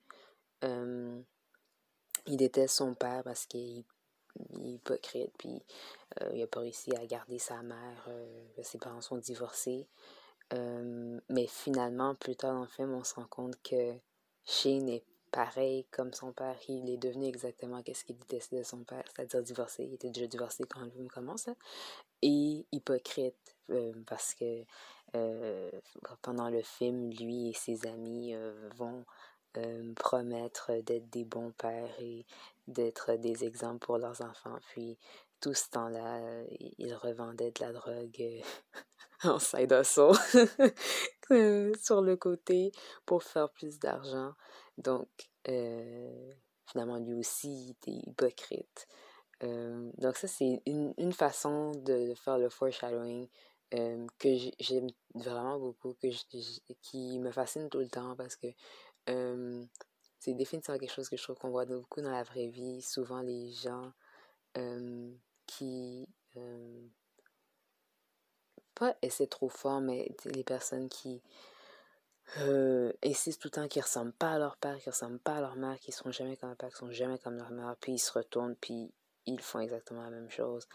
[2.28, 3.86] il déteste son père parce qu'il est
[4.60, 5.62] hypocrite, puis
[6.32, 8.10] il n'a pas réussi à garder sa mère,
[8.62, 9.88] ses parents sont divorcés.
[10.52, 13.94] mais finalement, plus tard dans le film, on se rend compte que
[14.46, 15.04] Shane est
[15.38, 16.56] pareil comme son père.
[16.68, 19.84] Il est devenu exactement qu'est-ce qu'il détestait de son père, c'est-à-dire divorcé.
[19.84, 21.48] Il était déjà divorcé quand le film commence.
[21.48, 21.56] Hein.
[22.24, 24.64] Et hypocrite, euh, parce que
[25.16, 25.70] euh,
[26.24, 29.06] pendant le film, lui et ses amis euh, vont
[29.96, 32.26] promettre d'être des bons pères et
[32.68, 34.58] d'être des exemples pour leurs enfants.
[34.70, 34.98] Puis
[35.40, 36.44] tout ce temps-là,
[36.78, 38.44] ils revendaient de la drogue
[39.24, 40.14] en side hustle
[41.82, 42.72] sur le côté
[43.06, 44.34] pour faire plus d'argent.
[44.78, 45.10] Donc,
[45.48, 46.32] euh,
[46.66, 48.88] finalement, lui aussi, il était hypocrite.
[49.44, 53.28] Euh, donc, ça, c'est une, une, façon de faire le foreshadowing
[53.70, 56.08] que j'aime vraiment beaucoup, que
[56.82, 58.48] qui me fascine tout le temps parce que
[60.20, 62.82] c'est définitivement quelque chose que je trouve qu'on voit beaucoup dans la vraie vie.
[62.82, 63.92] Souvent, les gens
[65.48, 66.08] qui
[68.76, 71.22] pas essaient trop fort, mais les personnes qui
[72.40, 75.42] euh, insistent tout le temps qu'ils ressemblent pas à leur père, qu'ils ressemblent pas à
[75.42, 77.94] leur mère, qu'ils sont jamais comme leur père, qu'ils sont jamais comme leur mère, puis
[77.94, 78.92] ils se retournent, puis
[79.26, 80.68] ils font exactement la même chose.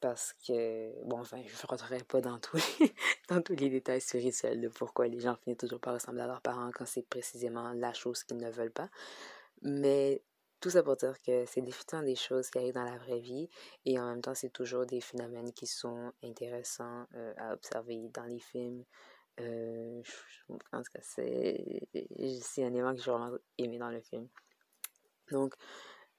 [0.00, 2.94] Parce que, bon, enfin, je ne rentrerai pas dans tous les,
[3.28, 6.42] dans tous les détails spirituels de pourquoi les gens finissent toujours par ressembler à leurs
[6.42, 8.90] parents quand c'est précisément la chose qu'ils ne veulent pas.
[9.62, 10.22] Mais
[10.64, 13.50] tout ça pour dire que c'est définitivement des choses qui arrivent dans la vraie vie
[13.84, 18.24] et en même temps, c'est toujours des phénomènes qui sont intéressants euh, à observer dans
[18.24, 18.82] les films.
[19.40, 21.86] Euh, je pense que c'est,
[22.62, 24.26] un élément que j'ai vraiment aimé dans le film.
[25.30, 25.52] Donc,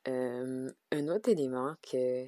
[0.08, 2.28] euh, un autre élément que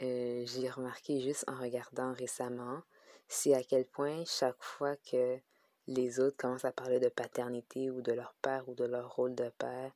[0.00, 2.80] euh, j'ai remarqué juste en regardant récemment,
[3.26, 5.38] c'est à quel point chaque fois que
[5.86, 9.34] les autres commencent à parler de paternité ou de leur père ou de leur rôle
[9.34, 9.92] de père,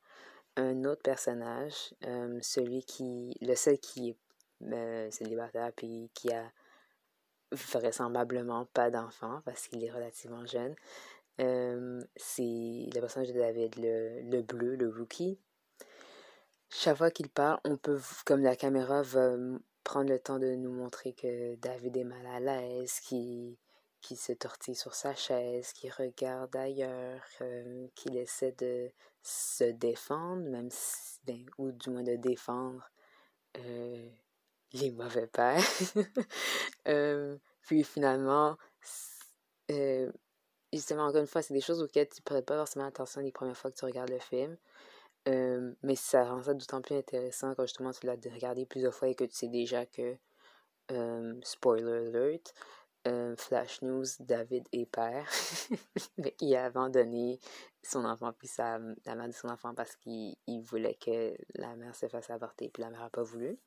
[0.57, 4.17] un autre personnage, euh, celui qui, le seul qui est
[4.73, 6.51] euh, célibataire puis qui a
[7.51, 10.75] vraisemblablement pas d'enfant parce qu'il est relativement jeune,
[12.17, 15.39] c'est le personnage de David, le, le bleu, le rookie.
[16.71, 19.37] Chaque fois qu'il parle, on peut, comme la caméra va
[19.85, 23.59] prendre le temps de nous montrer que David est mal à l'aise, qui
[24.03, 28.91] qui se tortille sur sa chaise, qui regarde ailleurs, euh, qu'il essaie de
[29.23, 32.91] se défendre, même si, ben, ou du moins de défendre
[33.59, 34.11] euh,
[34.73, 35.65] les mauvais pères.
[36.89, 38.59] euh, puis finalement,
[40.73, 43.33] justement, encore une fois, c'est des choses auxquelles tu ne prêtes pas forcément attention les
[43.33, 44.57] premières fois que tu regardes le film.
[45.27, 49.15] Mais ça rend ça d'autant plus intéressant quand justement tu l'as regardé plusieurs fois et
[49.15, 50.17] que tu sais déjà que,
[51.45, 52.53] spoiler alert,
[53.07, 55.29] euh, flash news, David est père.
[56.41, 57.39] il a abandonné
[57.83, 61.95] son enfant puis sa, la mère de son enfant parce qu'il voulait que la mère
[61.95, 63.59] se fasse avorter puis la mère n'a pas voulu.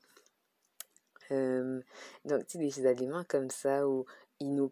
[1.30, 4.06] donc, tu sais, des aliments comme ça où
[4.40, 4.72] il nous.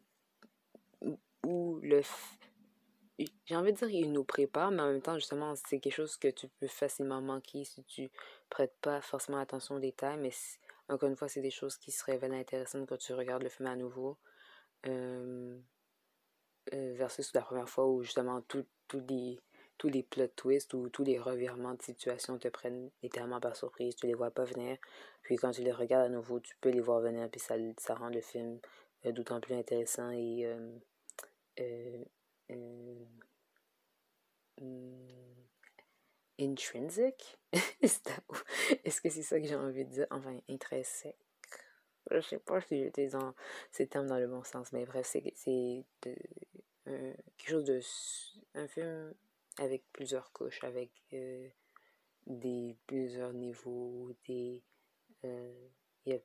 [1.45, 2.02] où le
[3.45, 6.17] j'ai envie de dire il nous prépare, mais en même temps, justement, c'est quelque chose
[6.17, 8.10] que tu peux facilement manquer si tu
[8.49, 10.32] prêtes pas forcément attention aux détails, mais
[10.89, 13.67] encore une fois, c'est des choses qui se révèlent intéressantes quand tu regardes le film
[13.67, 14.17] à nouveau.
[14.88, 15.58] Euh,
[16.74, 18.65] euh, versus la première fois où justement tous
[19.10, 19.39] les,
[19.78, 23.96] tous les plot twists ou tous les revirements de situation te prennent littéralement par surprise,
[23.96, 24.78] tu les vois pas venir.
[25.24, 27.96] Puis quand tu les regardes à nouveau, tu peux les voir venir, puis ça, ça
[27.96, 28.60] rend le film
[29.06, 30.46] euh, d'autant plus intéressant et
[31.60, 32.04] euh,
[34.62, 35.08] hmm,
[36.39, 37.38] intrinsic.
[37.82, 40.08] Est-ce que c'est ça que j'ai envie de dire?
[40.12, 41.17] Enfin, intrinsèque.
[42.11, 43.33] Je sais pas si j'étais dans
[43.71, 45.21] ces termes dans le bon sens, mais bref, c'est
[46.01, 46.25] quelque
[47.45, 47.79] chose de.
[48.55, 49.13] un film
[49.57, 51.47] avec plusieurs couches, avec euh,
[52.27, 54.61] des plusieurs niveaux, des.
[55.25, 55.67] Euh,
[56.05, 56.19] il y a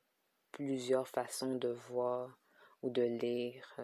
[0.51, 2.37] plusieurs façons de voir
[2.81, 3.77] ou de lire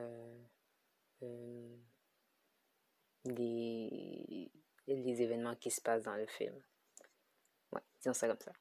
[3.25, 4.51] les,
[4.87, 6.55] les événements qui se passent dans le film.
[7.71, 8.51] Ouais, disons ça comme ça.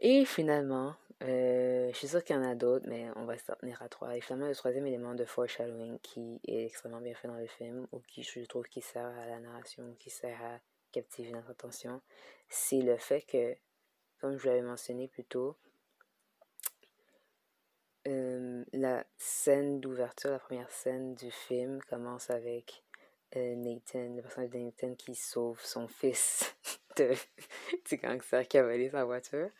[0.00, 3.52] Et finalement, euh, je suis sûre qu'il y en a d'autres, mais on va se
[3.52, 4.16] tenir à trois.
[4.16, 7.86] Et finalement, le troisième élément de foreshadowing qui est extrêmement bien fait dans le film,
[7.92, 10.58] ou qui je trouve qui sert à la narration, qui sert à
[10.92, 12.02] captiver notre attention,
[12.48, 13.56] c'est le fait que,
[14.20, 15.56] comme je l'avais mentionné plus tôt,
[18.06, 22.84] euh, la scène d'ouverture, la première scène du film commence avec
[23.36, 26.54] euh, Nathan, le personnage de Nathan qui sauve son fils
[26.96, 27.14] de,
[27.88, 29.50] du gangster qui a volé sa voiture.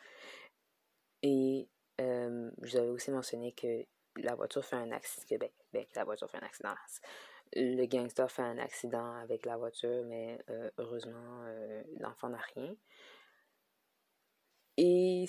[1.23, 1.67] Et
[2.01, 3.85] euh, je vous avais aussi mentionné que
[4.17, 5.37] la voiture fait un accident.
[5.39, 6.75] Ben, ben, la voiture fait un accident.
[7.55, 11.45] Le gangster fait un accident avec la voiture, mais euh, heureusement,
[11.99, 12.75] l'enfant n'a rien.
[14.77, 15.25] Et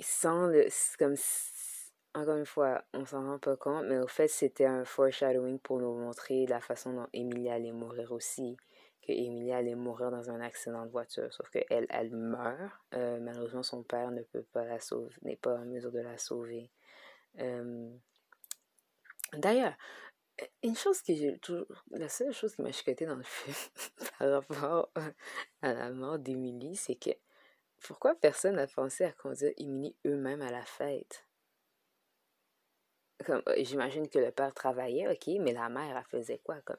[0.00, 0.68] sans le.
[0.98, 1.16] comme
[2.14, 5.78] encore une fois, on s'en rend pas compte, mais au fait, c'était un foreshadowing pour
[5.78, 8.56] nous montrer la façon dont Emilia allait mourir aussi.
[9.08, 12.74] Que Emilia allait mourir dans un accident de voiture, sauf qu'elle, elle meurt.
[12.92, 16.18] Euh, malheureusement, son père ne peut pas la sauver, n'est pas en mesure de la
[16.18, 16.70] sauver.
[17.38, 17.88] Euh,
[19.32, 19.72] d'ailleurs,
[20.62, 21.66] une chose que j'ai toujours.
[21.92, 23.56] La seule chose qui m'a chicoté dans le film
[24.18, 24.92] par rapport
[25.62, 27.12] à la mort d'Emilie, c'est que
[27.80, 31.24] pourquoi personne n'a pensé à conduire Emilie eux-mêmes à la fête?
[33.24, 36.60] comme euh, j'imagine que le père travaillait, ok, mais la mère, elle faisait quoi?
[36.64, 36.76] Comme,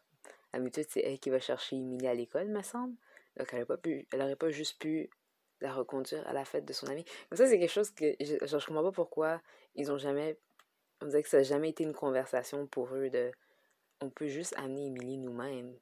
[0.53, 2.95] d'habitude, c'est elle qui va chercher Emilie à l'école, me semble.
[3.37, 5.09] Donc, elle n'aurait pas, pu, elle pas juste pu
[5.61, 7.03] la reconduire à la fête de son ami.
[7.29, 9.41] Donc, ça, c'est quelque chose que je, je comprends pas pourquoi
[9.75, 10.37] ils ont jamais
[11.01, 13.31] on dirait que ça n'a jamais été une conversation pour eux de
[14.01, 15.75] on peut juste amener Emily nous-mêmes.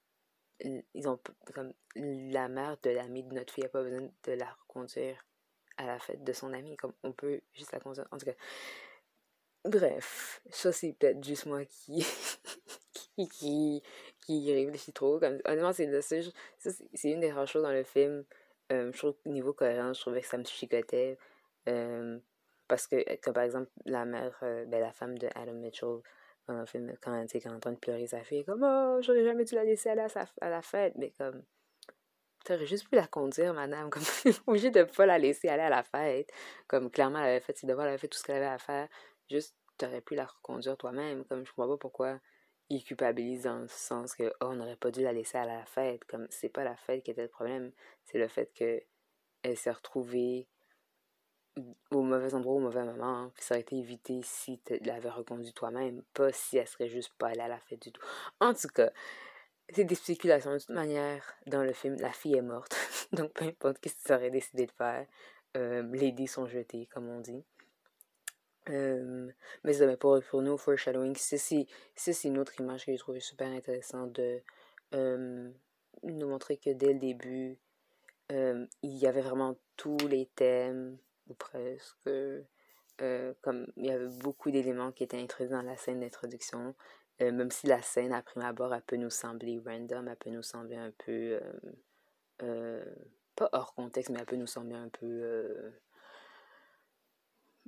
[0.60, 1.19] Ils ont
[1.53, 5.23] comme la mère de l'ami de notre fille n'a pas besoin de la reconduire
[5.77, 6.75] à la fête de son ami.
[6.77, 8.08] Comme on peut juste la conduire.
[8.12, 8.34] En tout cas.
[9.65, 12.06] Bref, ça c'est peut-être juste moi qui,
[13.32, 13.84] qui,
[14.28, 15.20] qui réfléchit trop.
[15.20, 15.90] Comme, honnêtement, c'est
[16.60, 18.26] c'est une des rares choses dans le film.
[18.72, 21.18] Euh, je trouve niveau cohérent, je trouvais que ça me chicotait.
[21.70, 22.20] Euh,
[22.68, 26.00] parce que, comme par exemple, la mère, euh, ben, la femme de Adam Mitchell,
[26.48, 29.24] dans le film, quand, elle est en train de pleurer sa fille, comme Oh, j'aurais
[29.24, 30.94] jamais dû la laisser aller à, à la fête.
[30.98, 31.44] Mais comme,
[32.44, 33.90] t'aurais juste pu la conduire, madame.
[33.92, 34.04] Comme,
[34.48, 36.30] obligée de pas la laisser aller à la fête.
[36.68, 38.58] Comme, clairement, elle avait fait ses devoirs, elle avait fait tout ce qu'elle avait à
[38.58, 38.88] faire.
[39.30, 41.26] Juste, t'aurais pu la reconduire toi-même.
[41.26, 42.20] Comme, je comprends pas pourquoi
[42.69, 45.65] il culpabilise dans le sens que, oh, on n'aurait pas dû la laisser à la
[45.65, 46.03] fête.
[46.06, 47.71] Comme, c'est pas la fête qui était le problème.
[48.06, 48.82] C'est le fait que
[49.43, 50.47] elle s'est retrouvée
[51.91, 53.17] au mauvais endroit, au mauvais moment.
[53.17, 53.32] Hein.
[53.39, 57.30] ça aurait été évité si tu l'avais reconduit toi-même, pas si elle serait juste pas
[57.30, 58.01] allée à la fête du tout.
[58.39, 58.91] En tout cas,
[59.69, 60.53] c'est des spéculations.
[60.53, 62.75] De toute manière, dans le film, la fille est morte.
[63.12, 65.06] Donc, peu importe ce que tu aurais décidé de faire,
[65.56, 67.43] euh, les dés sont jetés, comme on dit.
[68.69, 69.32] Euh,
[69.63, 73.47] mais ça, mais pour, pour nous, foreshadowing, c'est une autre image que j'ai trouvé super
[73.47, 74.41] intéressante de
[74.93, 75.49] euh,
[76.03, 77.58] nous montrer que dès le début,
[78.30, 80.97] il y avait vraiment tous les thèmes,
[81.30, 82.10] ou presque,
[83.41, 86.75] comme il y avait beaucoup d'éléments qui étaient introduits dans la scène d'introduction.
[87.21, 90.43] même si la scène, à prime abord, elle peut nous sembler random, elle peut nous
[90.43, 91.39] sembler un peu.
[93.36, 95.71] pas hors contexte, mais elle peut nous sembler un peu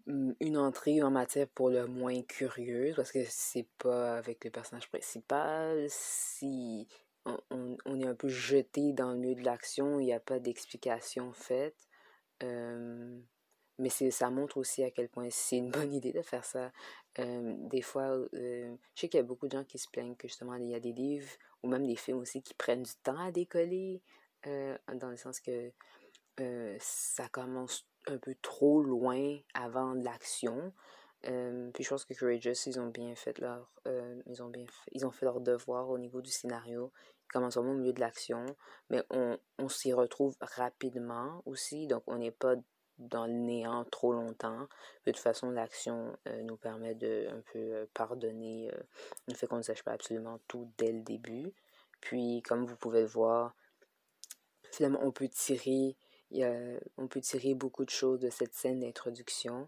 [0.07, 4.89] une entrée en matière pour le moins curieuse parce que c'est pas avec le personnage
[4.89, 5.85] principal.
[5.89, 6.87] Si
[7.25, 10.39] on, on, est un peu jeté dans le milieu de l'action, il n'y a pas
[10.39, 11.87] d'explication faite.
[12.41, 16.71] mais ça montre aussi à quel point c'est une bonne idée de faire ça.
[17.17, 20.55] des fois, je sais qu'il y a beaucoup de gens qui se plaignent que justement,
[20.55, 21.31] il y a des livres
[21.63, 24.01] ou même des films aussi qui prennent du temps à décoller,
[24.43, 25.71] dans le sens que
[26.79, 30.73] ça commence un peu trop loin avant l'action.
[31.21, 33.71] puis je pense que Courageous, ils ont bien fait leur,
[34.25, 36.91] ils ont bien fait, ils ont fait leur devoir au niveau du scénario.
[37.25, 38.45] Ils commencent vraiment au milieu de l'action,
[38.89, 42.55] mais on, on s'y retrouve rapidement aussi, donc on n'est pas
[42.99, 44.67] dans le néant trop longtemps.
[45.05, 48.71] De toute façon, l'action nous permet de un peu pardonner
[49.27, 51.53] le fait qu'on ne sache pas absolument tout dès le début.
[52.01, 53.55] Puis, comme vous pouvez le voir,
[54.71, 55.97] finalement, on peut tirer
[56.31, 59.67] on peut tirer beaucoup de choses de cette scène d'introduction.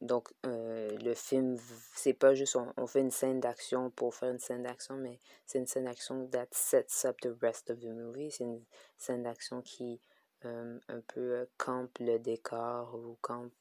[0.00, 1.58] donc, le film,
[1.94, 5.58] c'est pas juste on, fait une scène d'action pour faire une scène d'action, mais c'est
[5.58, 8.30] une scène d'action that sets up the rest of the movie.
[8.30, 8.62] C'est une
[8.96, 10.00] scène d'action qui
[10.44, 13.52] un peu campe le décor ou campe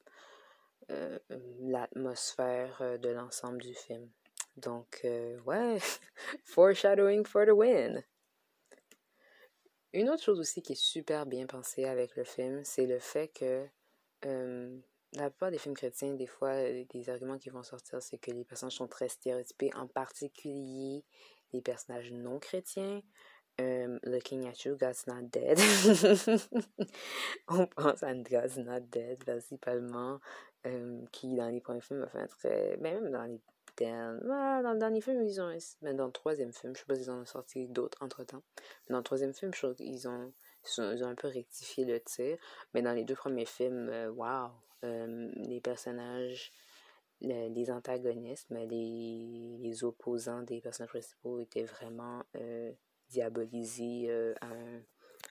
[1.61, 4.07] l'atmosphère de l'ensemble du film.
[4.57, 5.05] Donc,
[5.45, 5.79] ouais,
[6.43, 8.03] foreshadowing for the win.
[9.95, 13.29] Une autre chose aussi qui est super bien pensée avec le film, c'est le fait
[13.29, 13.65] que
[14.25, 14.77] euh,
[15.13, 18.29] la plupart des films chrétiens, des fois, euh, des arguments qui vont sortir, c'est que
[18.29, 21.05] les personnages sont très stéréotypés, en particulier
[21.53, 23.01] les personnages non chrétiens.
[23.61, 25.57] Euh, looking at you, God's not dead.
[27.47, 30.19] On pense à God's not dead, principalement,
[31.13, 32.77] qui dans les premiers films a fait très.
[32.81, 33.39] Ben, même dans les
[33.83, 35.55] dans le dernier film, ils ont.
[35.81, 38.43] Mais dans le troisième film, je sais pas s'ils en ont sorti d'autres entre temps.
[38.89, 40.33] Dans le troisième film, je trouve qu'ils ont,
[40.77, 42.37] ils ont un peu rectifié le tir.
[42.73, 44.51] Mais dans les deux premiers films, waouh!
[44.83, 46.51] les personnages,
[47.21, 52.71] les antagonistes, les, les, opposants des personnages principaux étaient vraiment euh,
[53.09, 54.81] diabolisés euh, à, un,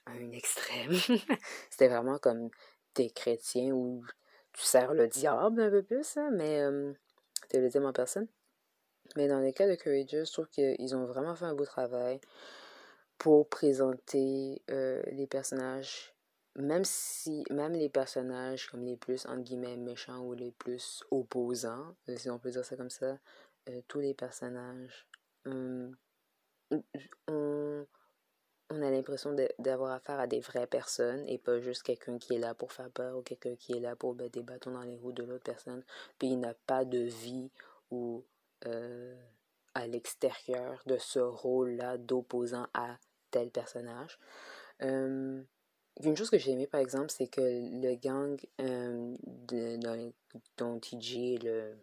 [0.07, 0.93] à un extrême.
[1.71, 2.51] C'était vraiment comme
[2.95, 4.05] des chrétiens où
[4.53, 6.63] tu sers le diable un peu plus, hein, mais
[7.45, 8.27] c'était le deuxième en personne.
[9.17, 12.21] Mais dans le cas de Courageous, je trouve qu'ils ont vraiment fait un beau travail
[13.19, 16.15] pour présenter euh, les personnages,
[16.57, 21.95] même si, même les personnages comme les plus, entre guillemets, méchants ou les plus opposants,
[22.09, 23.19] euh, si on peut dire ça comme ça,
[23.69, 25.07] euh, tous les personnages,
[25.45, 25.95] hum,
[26.71, 26.83] on,
[28.71, 32.39] on a l'impression d'avoir affaire à des vraies personnes et pas juste quelqu'un qui est
[32.39, 34.97] là pour faire peur ou quelqu'un qui est là pour mettre des bâtons dans les
[34.97, 35.83] roues de l'autre personne.
[36.19, 37.51] Puis il n'a pas de vie
[37.91, 38.25] ou
[38.67, 39.15] euh,
[39.75, 42.97] à l'extérieur de ce rôle-là d'opposant à
[43.31, 44.19] tel personnage.
[44.81, 48.41] Une chose que j'ai aimé par exemple, c'est que le gang
[50.57, 51.77] dont TJ est le,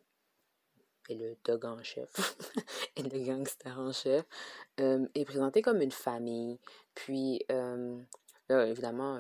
[1.12, 2.10] est le dog en chef,
[2.96, 4.26] et le gangster en chef,
[4.78, 6.60] est présenté comme une famille.
[6.96, 9.20] Puis, là, évidemment,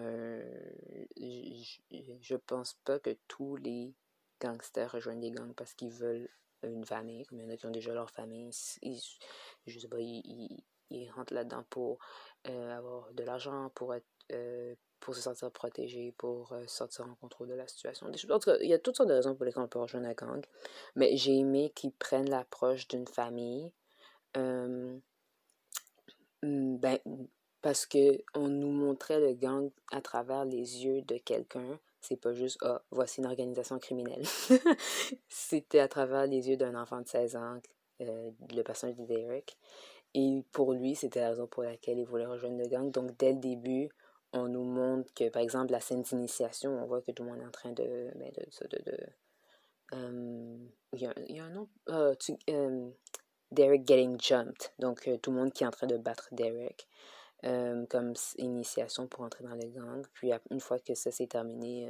[1.17, 3.93] je pense pas que tous les
[4.39, 6.29] gangsters rejoignent des gangs parce qu'ils veulent
[6.63, 8.51] une famille, comme il y en a qui ont déjà leur famille.
[8.81, 9.01] Ils,
[9.67, 11.99] je sais pas, ils, ils, rentrent là-dedans pour
[12.45, 14.05] avoir de l'argent, pour être
[14.99, 18.07] pour se sentir protégé, pour sortir en contrôle de la situation.
[18.07, 20.07] En tout cas, il y a toutes sortes de raisons pour lesquelles on peut rejoindre
[20.07, 20.45] la gang.
[20.95, 23.73] Mais j'ai aimé qu'ils prennent l'approche d'une famille.
[26.43, 26.99] ben,
[27.61, 31.79] parce que on nous montrait le gang à travers les yeux de quelqu'un.
[31.99, 34.23] C'est pas juste ah, voici une organisation criminelle.
[35.29, 37.59] C'était à travers les yeux d'un enfant de 16 ans,
[38.01, 39.57] euh, le personnage de Derek.
[40.13, 42.91] Et pour lui, c'était la raison pour laquelle il voulait rejoindre le gang.
[42.91, 43.89] Donc dès le début,
[44.33, 47.41] on nous montre que, par exemple, la scène d'initiation, on voit que tout le monde
[47.41, 48.11] est en train de.
[48.15, 48.97] Ben, de, de,
[49.93, 50.57] euh,
[50.93, 51.67] il, y a, y a, un nom.
[51.89, 52.15] Euh,
[52.49, 52.89] euh,
[53.51, 54.71] Derek getting jumped.
[54.79, 56.87] Donc, tout le monde qui est en train de battre Derek.
[57.89, 60.05] Comme initiation pour entrer dans le gang.
[60.13, 61.89] Puis une fois que ça s'est terminé,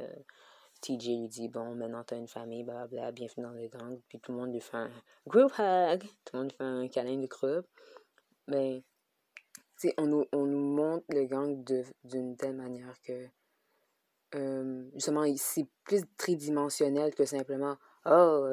[0.80, 4.00] TJ lui dit Bon, maintenant t'as une famille, blablabla, bienvenue dans le gang.
[4.08, 4.90] Puis tout le monde lui fait un
[5.26, 7.66] group hug, tout le monde lui fait un câlin de groupe.
[8.48, 8.82] Mais,
[9.78, 11.62] tu sais, on nous, on nous montre le gang
[12.04, 13.26] d'une telle manière que,
[14.34, 17.76] euh, justement, c'est plus tridimensionnel que simplement
[18.06, 18.48] oh,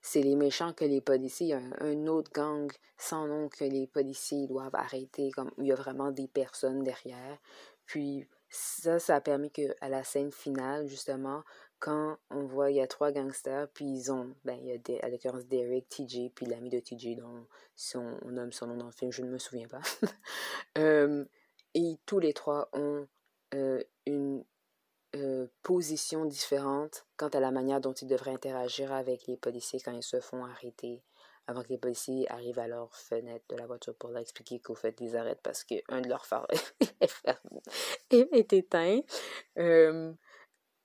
[0.00, 3.64] c'est les méchants que les policiers, il y a un, autre gang sans nom que
[3.64, 7.38] les policiers doivent arrêter, comme il y a vraiment des personnes derrière.
[7.86, 11.42] Puis ça, ça a permis qu'à la scène finale, justement,
[11.78, 15.00] quand on il y a trois gangsters, puis ils ont, ben, il y a des,
[15.00, 17.46] à l'occurrence Derek, TJ, puis l'ami de TJ, dont
[17.76, 19.82] si on, nomme son nom dans le film, je ne me souviens pas.
[21.74, 23.06] et tous les trois ont
[24.06, 24.44] une
[25.14, 29.92] euh, positions différentes quant à la manière dont ils devraient interagir avec les policiers quand
[29.92, 31.02] ils se font arrêter,
[31.46, 34.74] avant que les policiers arrivent à leur fenêtre de la voiture pour leur expliquer qu'au
[34.74, 36.48] fait, ils arrêtent parce qu'un de leurs phares
[38.10, 39.00] est éteint.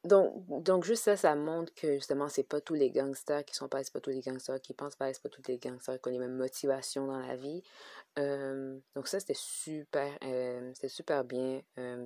[0.07, 3.55] Euh, donc, donc, juste ça, ça montre que justement, c'est pas tous les gangsters qui
[3.55, 6.09] sont pas, pas tous les gangsters qui pensent pas, c'est pas tous les gangsters qui
[6.09, 7.63] ont les mêmes motivations dans la vie.
[8.19, 10.17] Euh, donc ça, c'était super,
[10.73, 11.61] c'était super bien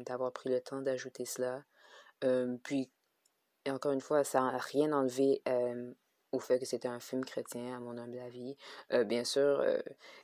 [0.05, 1.63] d'avoir pris le temps d'ajouter cela
[2.63, 2.91] puis,
[3.67, 5.41] encore une fois, ça n'a rien enlevé
[6.31, 8.55] au fait que c'était un film chrétien, à mon humble avis.
[9.05, 9.65] bien sûr,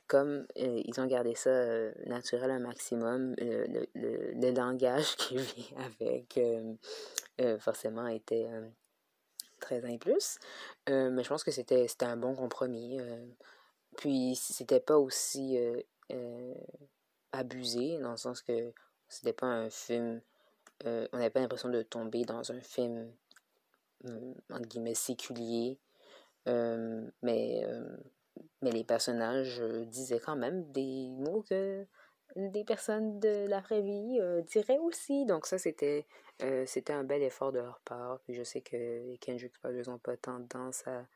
[0.06, 1.50] comme ils ont gardé ça
[2.06, 6.38] naturel un maximum, le, le, le, langage qui vient avec,
[7.58, 8.48] forcément, était
[9.60, 10.38] très un plus.
[10.88, 12.98] mais je pense que c'était un bon compromis.
[13.96, 15.58] puis, c'était pas aussi
[17.32, 18.72] abusé, dans le sens que
[19.08, 20.20] c'était pas un film
[20.86, 23.10] euh, on n'avait pas l'impression de tomber dans un film,
[24.06, 25.78] euh, entre guillemets, séculier.
[26.48, 27.66] Euh, mais,
[28.62, 31.86] mais les personnages disaient quand même des mots que
[32.36, 35.26] des personnes de la vraie vie diraient aussi.
[35.26, 36.06] Donc ça, c'était
[36.66, 38.20] c'était un bel effort de leur part.
[38.20, 41.06] Puis je sais que les Kendrick Brothers n'ont pas tendance à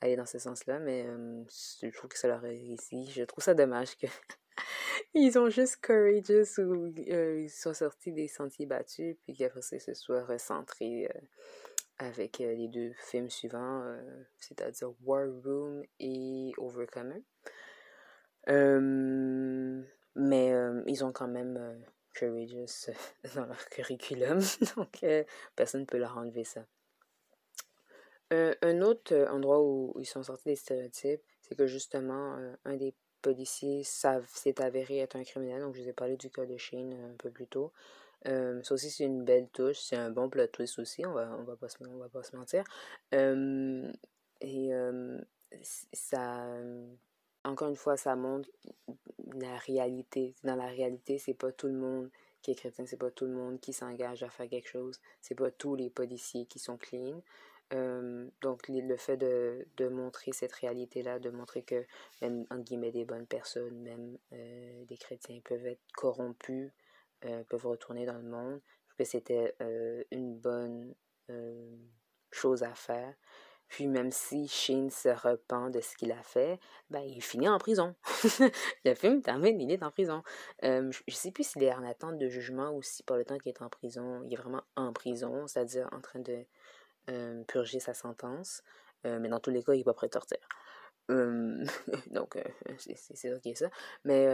[0.00, 1.06] aller dans ce sens-là, mais
[1.48, 3.10] je trouve que ça leur réussi.
[3.10, 4.06] Je trouve ça dommage que
[5.14, 9.94] ils ont juste Courageous euh, ils sont sortis des sentiers battus, puis qu'après ça, se
[9.94, 11.20] soit recentrés euh,
[11.98, 13.84] avec euh, les deux films suivants,
[14.38, 17.22] c'est-à-dire War Room et Overcomer.
[20.14, 20.52] Mais
[20.86, 21.82] ils ont quand même
[22.14, 22.90] Courageous
[23.34, 24.40] dans leur curriculum,
[24.76, 25.04] donc
[25.56, 26.66] personne ne peut leur enlever ça.
[28.30, 33.82] un autre endroit où ils sont sortis des stéréotypes, c'est que justement, un des policiers
[33.84, 35.62] s'est avéré être un criminel.
[35.62, 37.72] Donc, je vous ai parlé du cas de Shane euh, un peu plus tôt.
[38.26, 39.78] Euh, ça aussi, c'est une belle touche.
[39.78, 41.06] C'est un bon plot twist aussi.
[41.06, 42.64] On va, on va, pas, se, on va pas se mentir.
[43.14, 43.90] Euh,
[44.40, 44.70] et
[45.92, 46.46] ça.
[47.44, 48.48] Encore une fois, ça montre
[49.34, 50.34] la réalité.
[50.44, 53.32] Dans la réalité, c'est pas tout le monde qui est chrétien, c'est pas tout le
[53.32, 55.00] monde qui s'engage à faire quelque chose.
[55.20, 57.22] C'est pas tous les policiers qui sont clean.
[57.72, 61.86] Euh, donc, le fait de, de montrer cette réalité-là, de montrer que
[62.20, 66.70] même, en guillemets, des bonnes personnes, même euh, des chrétiens, peuvent être corrompus,
[67.24, 69.54] euh, peuvent retourner dans le monde, je que c'était
[70.10, 70.94] une bonne
[72.30, 73.14] chose à faire.
[73.72, 76.60] Puis même si Shane se repent de ce qu'il a fait,
[76.90, 77.94] ben, il finit en prison.
[78.84, 80.22] le film termine, il est en prison.
[80.62, 83.38] je ne sais plus s'il est en attente de jugement ou si pour le temps
[83.38, 86.44] qu'il est en prison, il est vraiment en prison, c'est-à-dire en train de
[87.08, 88.62] euh, purger sa sentence.
[89.06, 90.38] Euh, mais dans tous les cas, il n'est pas prêt de sortir.
[91.10, 91.64] Euh,
[92.12, 92.38] donc,
[92.78, 93.68] c'est ça qui est ça.
[94.04, 94.28] Mais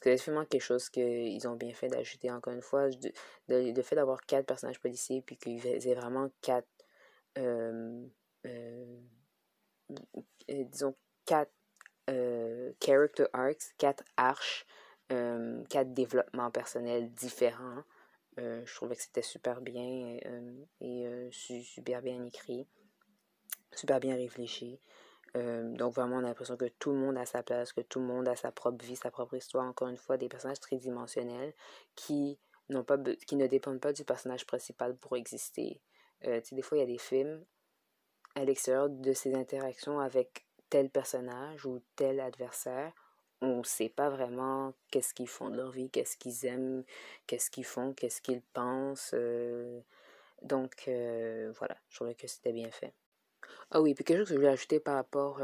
[0.00, 2.88] c'est effectivement quelque chose qu'ils ont bien fait d'ajouter encore une fois.
[3.48, 6.66] le fait d'avoir quatre personnages policiers, puis qu'ils aient vraiment quatre.
[10.48, 10.94] Disons,
[11.24, 11.52] quatre
[12.80, 14.66] character arcs, quatre arches,
[15.08, 17.82] quatre développements personnels différents.
[18.38, 22.68] Euh, je trouvais que c'était super bien euh, et euh, super bien écrit,
[23.74, 24.80] super bien réfléchi.
[25.34, 28.06] donc vraiment, on a l'impression que tout le monde a sa place, que tout le
[28.06, 29.66] monde a sa propre vie, sa propre histoire.
[29.66, 31.52] Encore une fois, des personnages tridimensionnels
[31.96, 32.38] qui,
[32.68, 35.80] n'ont pas, qui ne dépendent pas du personnage principal pour exister.
[36.24, 37.44] Euh, des fois, il y a des films
[38.34, 42.92] à l'extérieur de ces interactions avec tel personnage ou tel adversaire.
[43.40, 46.84] On ne sait pas vraiment qu'est-ce qu'ils font de leur vie, qu'est-ce qu'ils aiment,
[47.26, 49.12] qu'est-ce qu'ils font, qu'est-ce qu'ils pensent.
[49.14, 49.80] Euh.
[50.42, 52.92] donc, euh, voilà, je trouvais que c'était bien fait.
[53.70, 55.40] Ah oui, puis quelque chose que je voulais ajouter par rapport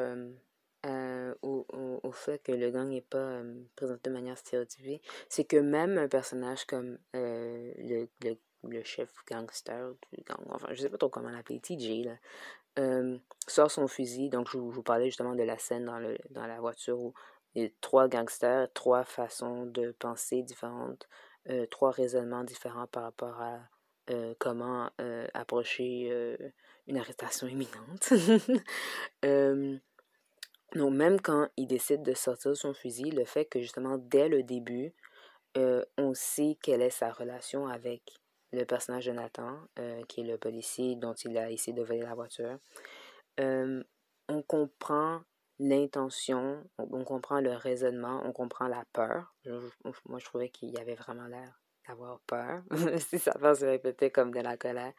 [1.43, 1.66] au,
[2.03, 3.41] au, fait que le gang n'est pas
[3.76, 9.93] présenté de manière stéréotypée, c'est que même un personnage comme le, le, chef gangster
[10.49, 12.16] enfin, je sais pas trop comment l'appeler, TJ, là,
[13.47, 14.31] sort son fusil.
[14.31, 17.14] Donc, je, vous parlais justement de la scène dans, le, dans la voiture où
[17.55, 21.09] il y a trois gangsters, trois façons de penser différentes,
[21.70, 23.61] trois raisonnements différents par rapport à
[24.41, 24.91] comment
[25.35, 26.37] approcher
[26.89, 28.12] une arrestation imminente.
[30.75, 34.43] donc, même quand il décide de sortir son fusil, le fait que justement, dès le
[34.43, 34.93] début,
[35.57, 38.03] on sait quelle est sa relation avec
[38.55, 39.59] le personnage de Nathan,
[40.09, 42.59] qui est le policier dont il a essayé de voler la voiture,
[43.39, 45.23] on comprend
[45.59, 49.35] l'intention, on, comprend le raisonnement, on comprend la peur.
[50.07, 52.63] moi, je trouvais qu'il y avait vraiment l'air d'avoir peur,
[52.99, 54.93] si ça va se répéter comme de la colère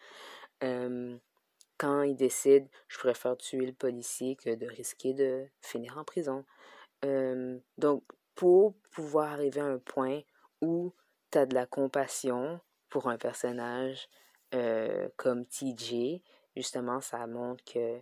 [1.77, 6.45] quand il décide, je préfère tuer le policier que de risquer de finir en prison.
[7.77, 8.03] donc,
[8.35, 10.21] pour pouvoir arriver à un point
[10.61, 10.93] où
[11.31, 12.59] tu as de la compassion
[12.95, 14.07] pour un personnage
[15.17, 16.21] comme TJ,
[16.55, 17.99] justement, ça montre que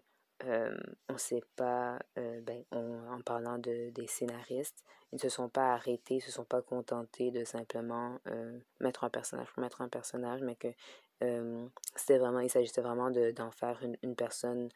[1.09, 6.13] on sait pas, ben, en parlant de, des scénaristes, ils ne se sont pas arrêtés,
[6.13, 8.19] ils ne se sont pas contentés de simplement
[8.81, 10.67] mettre un personnage pour mettre un personnage, mais que
[11.95, 14.69] c'était vraiment, il s'agissait vraiment d'en faire une, une personne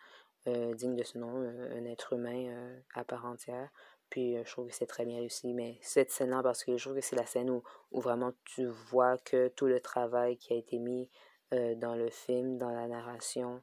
[0.47, 3.69] digne de ce nom, un être humain à part entière.
[4.09, 5.53] Puis je trouve que c'est très bien réussi.
[5.53, 8.65] Mais cette scène-là, parce que je trouve que c'est la scène où, où, vraiment tu
[8.65, 11.09] vois que tout le travail qui a été mis
[11.51, 13.61] dans le film, dans la narration,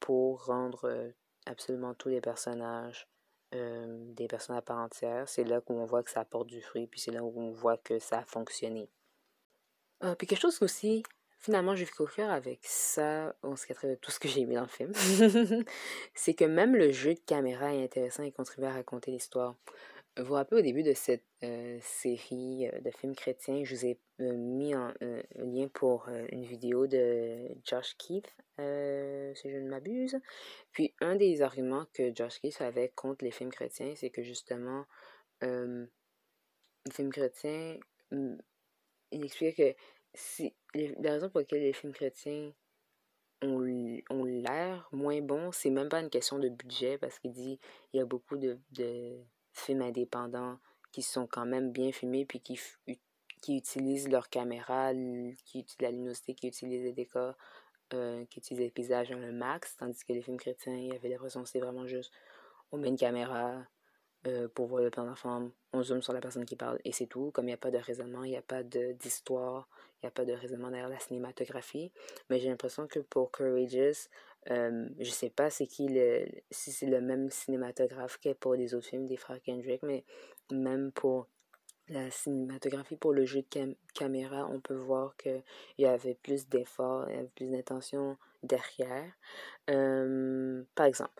[0.00, 1.12] pour rendre
[1.46, 3.08] absolument tous les personnages
[3.52, 6.86] des personnes à part entière, c'est là où on voit que ça apporte du fruit,
[6.88, 8.90] puis c'est là où on voit que ça a fonctionné.
[10.00, 11.04] Ah, puis quelque chose aussi
[11.44, 14.66] Finalement, j'ai cœur avec ça, on se de tout ce que j'ai aimé dans le
[14.66, 14.94] film.
[16.14, 19.54] c'est que même le jeu de caméra est intéressant et contribue à raconter l'histoire.
[20.16, 23.84] Vous vous rappelez au début de cette euh, série euh, de films chrétiens, je vous
[23.84, 24.94] ai euh, mis un
[25.34, 30.18] lien pour une vidéo de Josh Keith, si je ne m'abuse.
[30.72, 34.86] Puis un des arguments que Josh Keith avait contre les films chrétiens, c'est que justement,
[35.42, 35.88] les
[36.90, 37.78] films chrétiens,
[38.12, 38.36] mm,
[39.10, 39.78] il expliquait que
[40.14, 42.52] si, la raison pour laquelle les films chrétiens
[43.42, 43.64] ont,
[44.10, 47.58] ont l'air moins bons, c'est même pas une question de budget parce qu'il dit
[47.92, 49.18] il y a beaucoup de, de,
[49.52, 50.58] films indépendants
[50.92, 52.58] qui sont quand même bien filmés puis qui,
[53.40, 57.36] qui utilisent leur caméra, qui utilisent la luminosité, qui utilisent les décors,
[57.92, 61.08] euh, qui utilisent les paysages le max, tandis que les films chrétiens, il y avait
[61.08, 62.12] l'impression c'est vraiment juste
[62.72, 63.64] on met une caméra,
[64.26, 67.06] euh, pour voir le plan d'enfant, on zoome sur la personne qui parle et c'est
[67.06, 67.30] tout.
[67.32, 69.68] Comme il n'y a pas de raisonnement, il n'y a pas d'histoire,
[70.02, 71.92] il n'y a pas de raisonnement derrière la cinématographie.
[72.30, 74.08] Mais j'ai l'impression que pour Courageous,
[74.50, 78.88] euh, je sais pas qui le, si c'est le même cinématographe que pour les autres
[78.88, 80.04] films des frères Kendrick, mais
[80.50, 81.28] même pour
[81.88, 85.42] la cinématographie, pour le jeu de caméra, on peut voir qu'il
[85.78, 89.12] y avait plus d'efforts, il y avait plus d'intention derrière.
[89.70, 91.12] Euh, par exemple,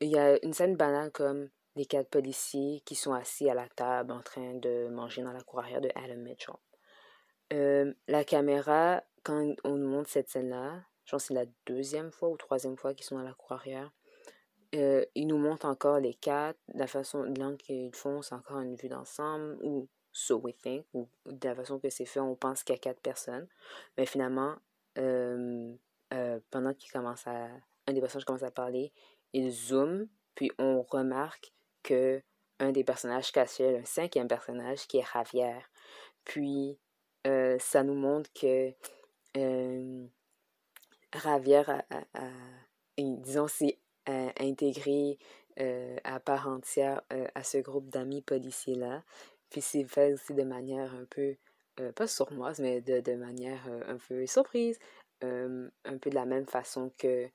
[0.00, 1.48] il y a une scène banale comme
[1.78, 5.42] les quatre policiers qui sont assis à la table en train de manger dans la
[5.42, 6.56] cour arrière de Adam Mitchell.
[7.52, 12.10] Euh, la caméra, quand on nous montre cette scène-là, je pense que c'est la deuxième
[12.10, 13.92] fois ou troisième fois qu'ils sont dans la cour arrière,
[14.74, 18.74] euh, ils nous montrent encore les quatre, la façon, l'angle qu'ils font, c'est encore une
[18.74, 22.64] vue d'ensemble, ou so we think, ou de la façon que c'est fait, on pense
[22.64, 23.46] qu'il y a quatre personnes.
[23.96, 24.56] Mais finalement,
[24.98, 25.74] euh,
[26.50, 27.24] pendant qu'ils commencent
[27.86, 28.92] des personnages commence à parler,
[29.32, 31.54] ils zooment, puis on remarque
[32.60, 35.54] un des personnages cachait un cinquième personnage qui est Javier.
[36.24, 36.78] Puis
[37.26, 38.72] euh, ça nous montre que
[39.36, 40.06] euh,
[41.22, 41.84] Javier a,
[42.98, 43.78] disons, s'est
[44.08, 45.18] euh, intégré
[46.04, 47.02] à part entière
[47.34, 49.02] à ce groupe d'amis policiers-là.
[49.50, 51.34] Puis c'est fait aussi de manière un peu,
[51.96, 54.78] pas sournoise, mais de manière un peu surprise.
[55.20, 57.28] un peu de la même façon que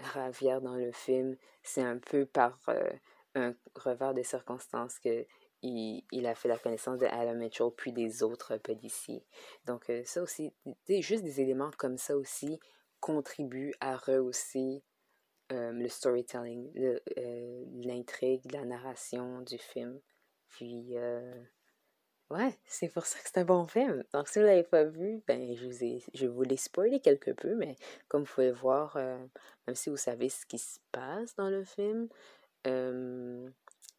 [0.00, 2.90] Ravière dans le film, c'est un peu par euh,
[3.34, 5.26] un revers des circonstances que
[5.60, 9.24] il, a fait la connaissance de Adam Mitchell puis des autres policiers.
[9.66, 10.54] Donc euh, ça aussi,
[10.88, 12.60] juste des éléments comme ça aussi
[13.00, 14.84] contribuent à rehausser
[15.50, 16.70] le storytelling,
[17.82, 19.98] l'intrigue, la narration du film.
[20.48, 20.94] Puis,
[22.30, 24.04] ouais, c'est pour ça que c'est un bon film.
[24.12, 27.00] Donc, si vous ne l'avez pas vu, ben, je vous, ai, je vous l'ai spoilé
[27.00, 27.76] quelque peu, mais
[28.08, 31.64] comme vous pouvez le voir, même si vous savez ce qui se passe dans le
[31.64, 32.08] film,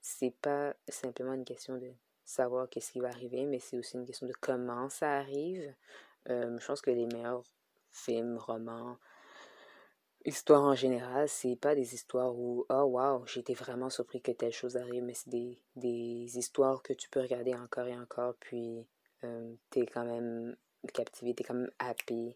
[0.01, 1.91] c'est pas simplement une question de
[2.25, 5.73] savoir qu'est-ce qui va arriver, mais c'est aussi une question de comment ça arrive.
[6.27, 7.43] je pense que les meilleurs
[7.91, 8.97] films, romans,
[10.25, 14.51] histoires en général, c'est pas des histoires où, oh wow, j'étais vraiment surpris que telle
[14.51, 18.85] chose arrive, mais c'est des, des, histoires que tu peux regarder encore et encore, puis
[19.23, 20.55] euh, t'es quand même
[20.93, 22.35] captivé, t'es quand même happy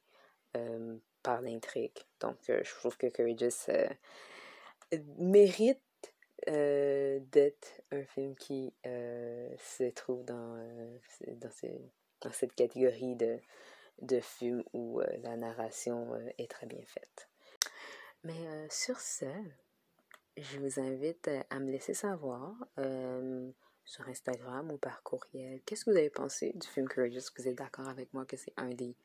[1.23, 1.97] par l'intrigue.
[2.19, 3.71] Donc, je trouve que Courageous
[5.17, 5.81] mérite
[6.45, 10.57] d'être un film qui se trouve dans,
[11.27, 11.49] dans,
[12.21, 13.39] dans, cette catégorie de,
[14.01, 17.29] de films où la narration est très bien faite.
[18.23, 19.25] Mais euh, sur ce,
[20.37, 23.51] je vous invite euh, à me laisser savoir euh,
[23.83, 27.33] sur Instagram ou par courriel qu'est-ce que vous avez pensé du film Courageous?
[27.37, 28.95] Vous êtes d'accord avec moi que c'est un des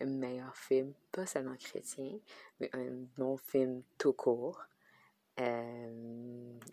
[0.00, 2.18] meilleurs films, pas seulement chrétien,
[2.58, 4.62] mais un bon film tout court.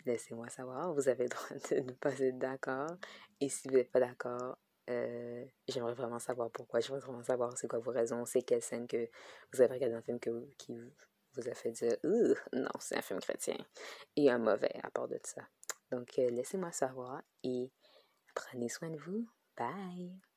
[0.06, 2.90] Laissez-moi savoir, vous avez le droit de ne pas être d'accord.
[3.40, 4.58] Et si vous n'êtes pas d'accord,
[5.68, 6.80] j'aimerais vraiment savoir pourquoi.
[6.80, 9.08] J'aimerais vraiment savoir c'est quoi vos raisons, c'est quelle scène que
[9.52, 10.76] vous avez regardé dans le film que, qui
[11.34, 11.96] vous a fait dire
[12.52, 13.56] non, c'est un film chrétien
[14.16, 15.42] et un mauvais à part de ça.
[15.90, 17.70] Donc, euh, laissez-moi savoir et
[18.34, 19.28] prenez soin de vous.
[19.56, 20.31] Bye!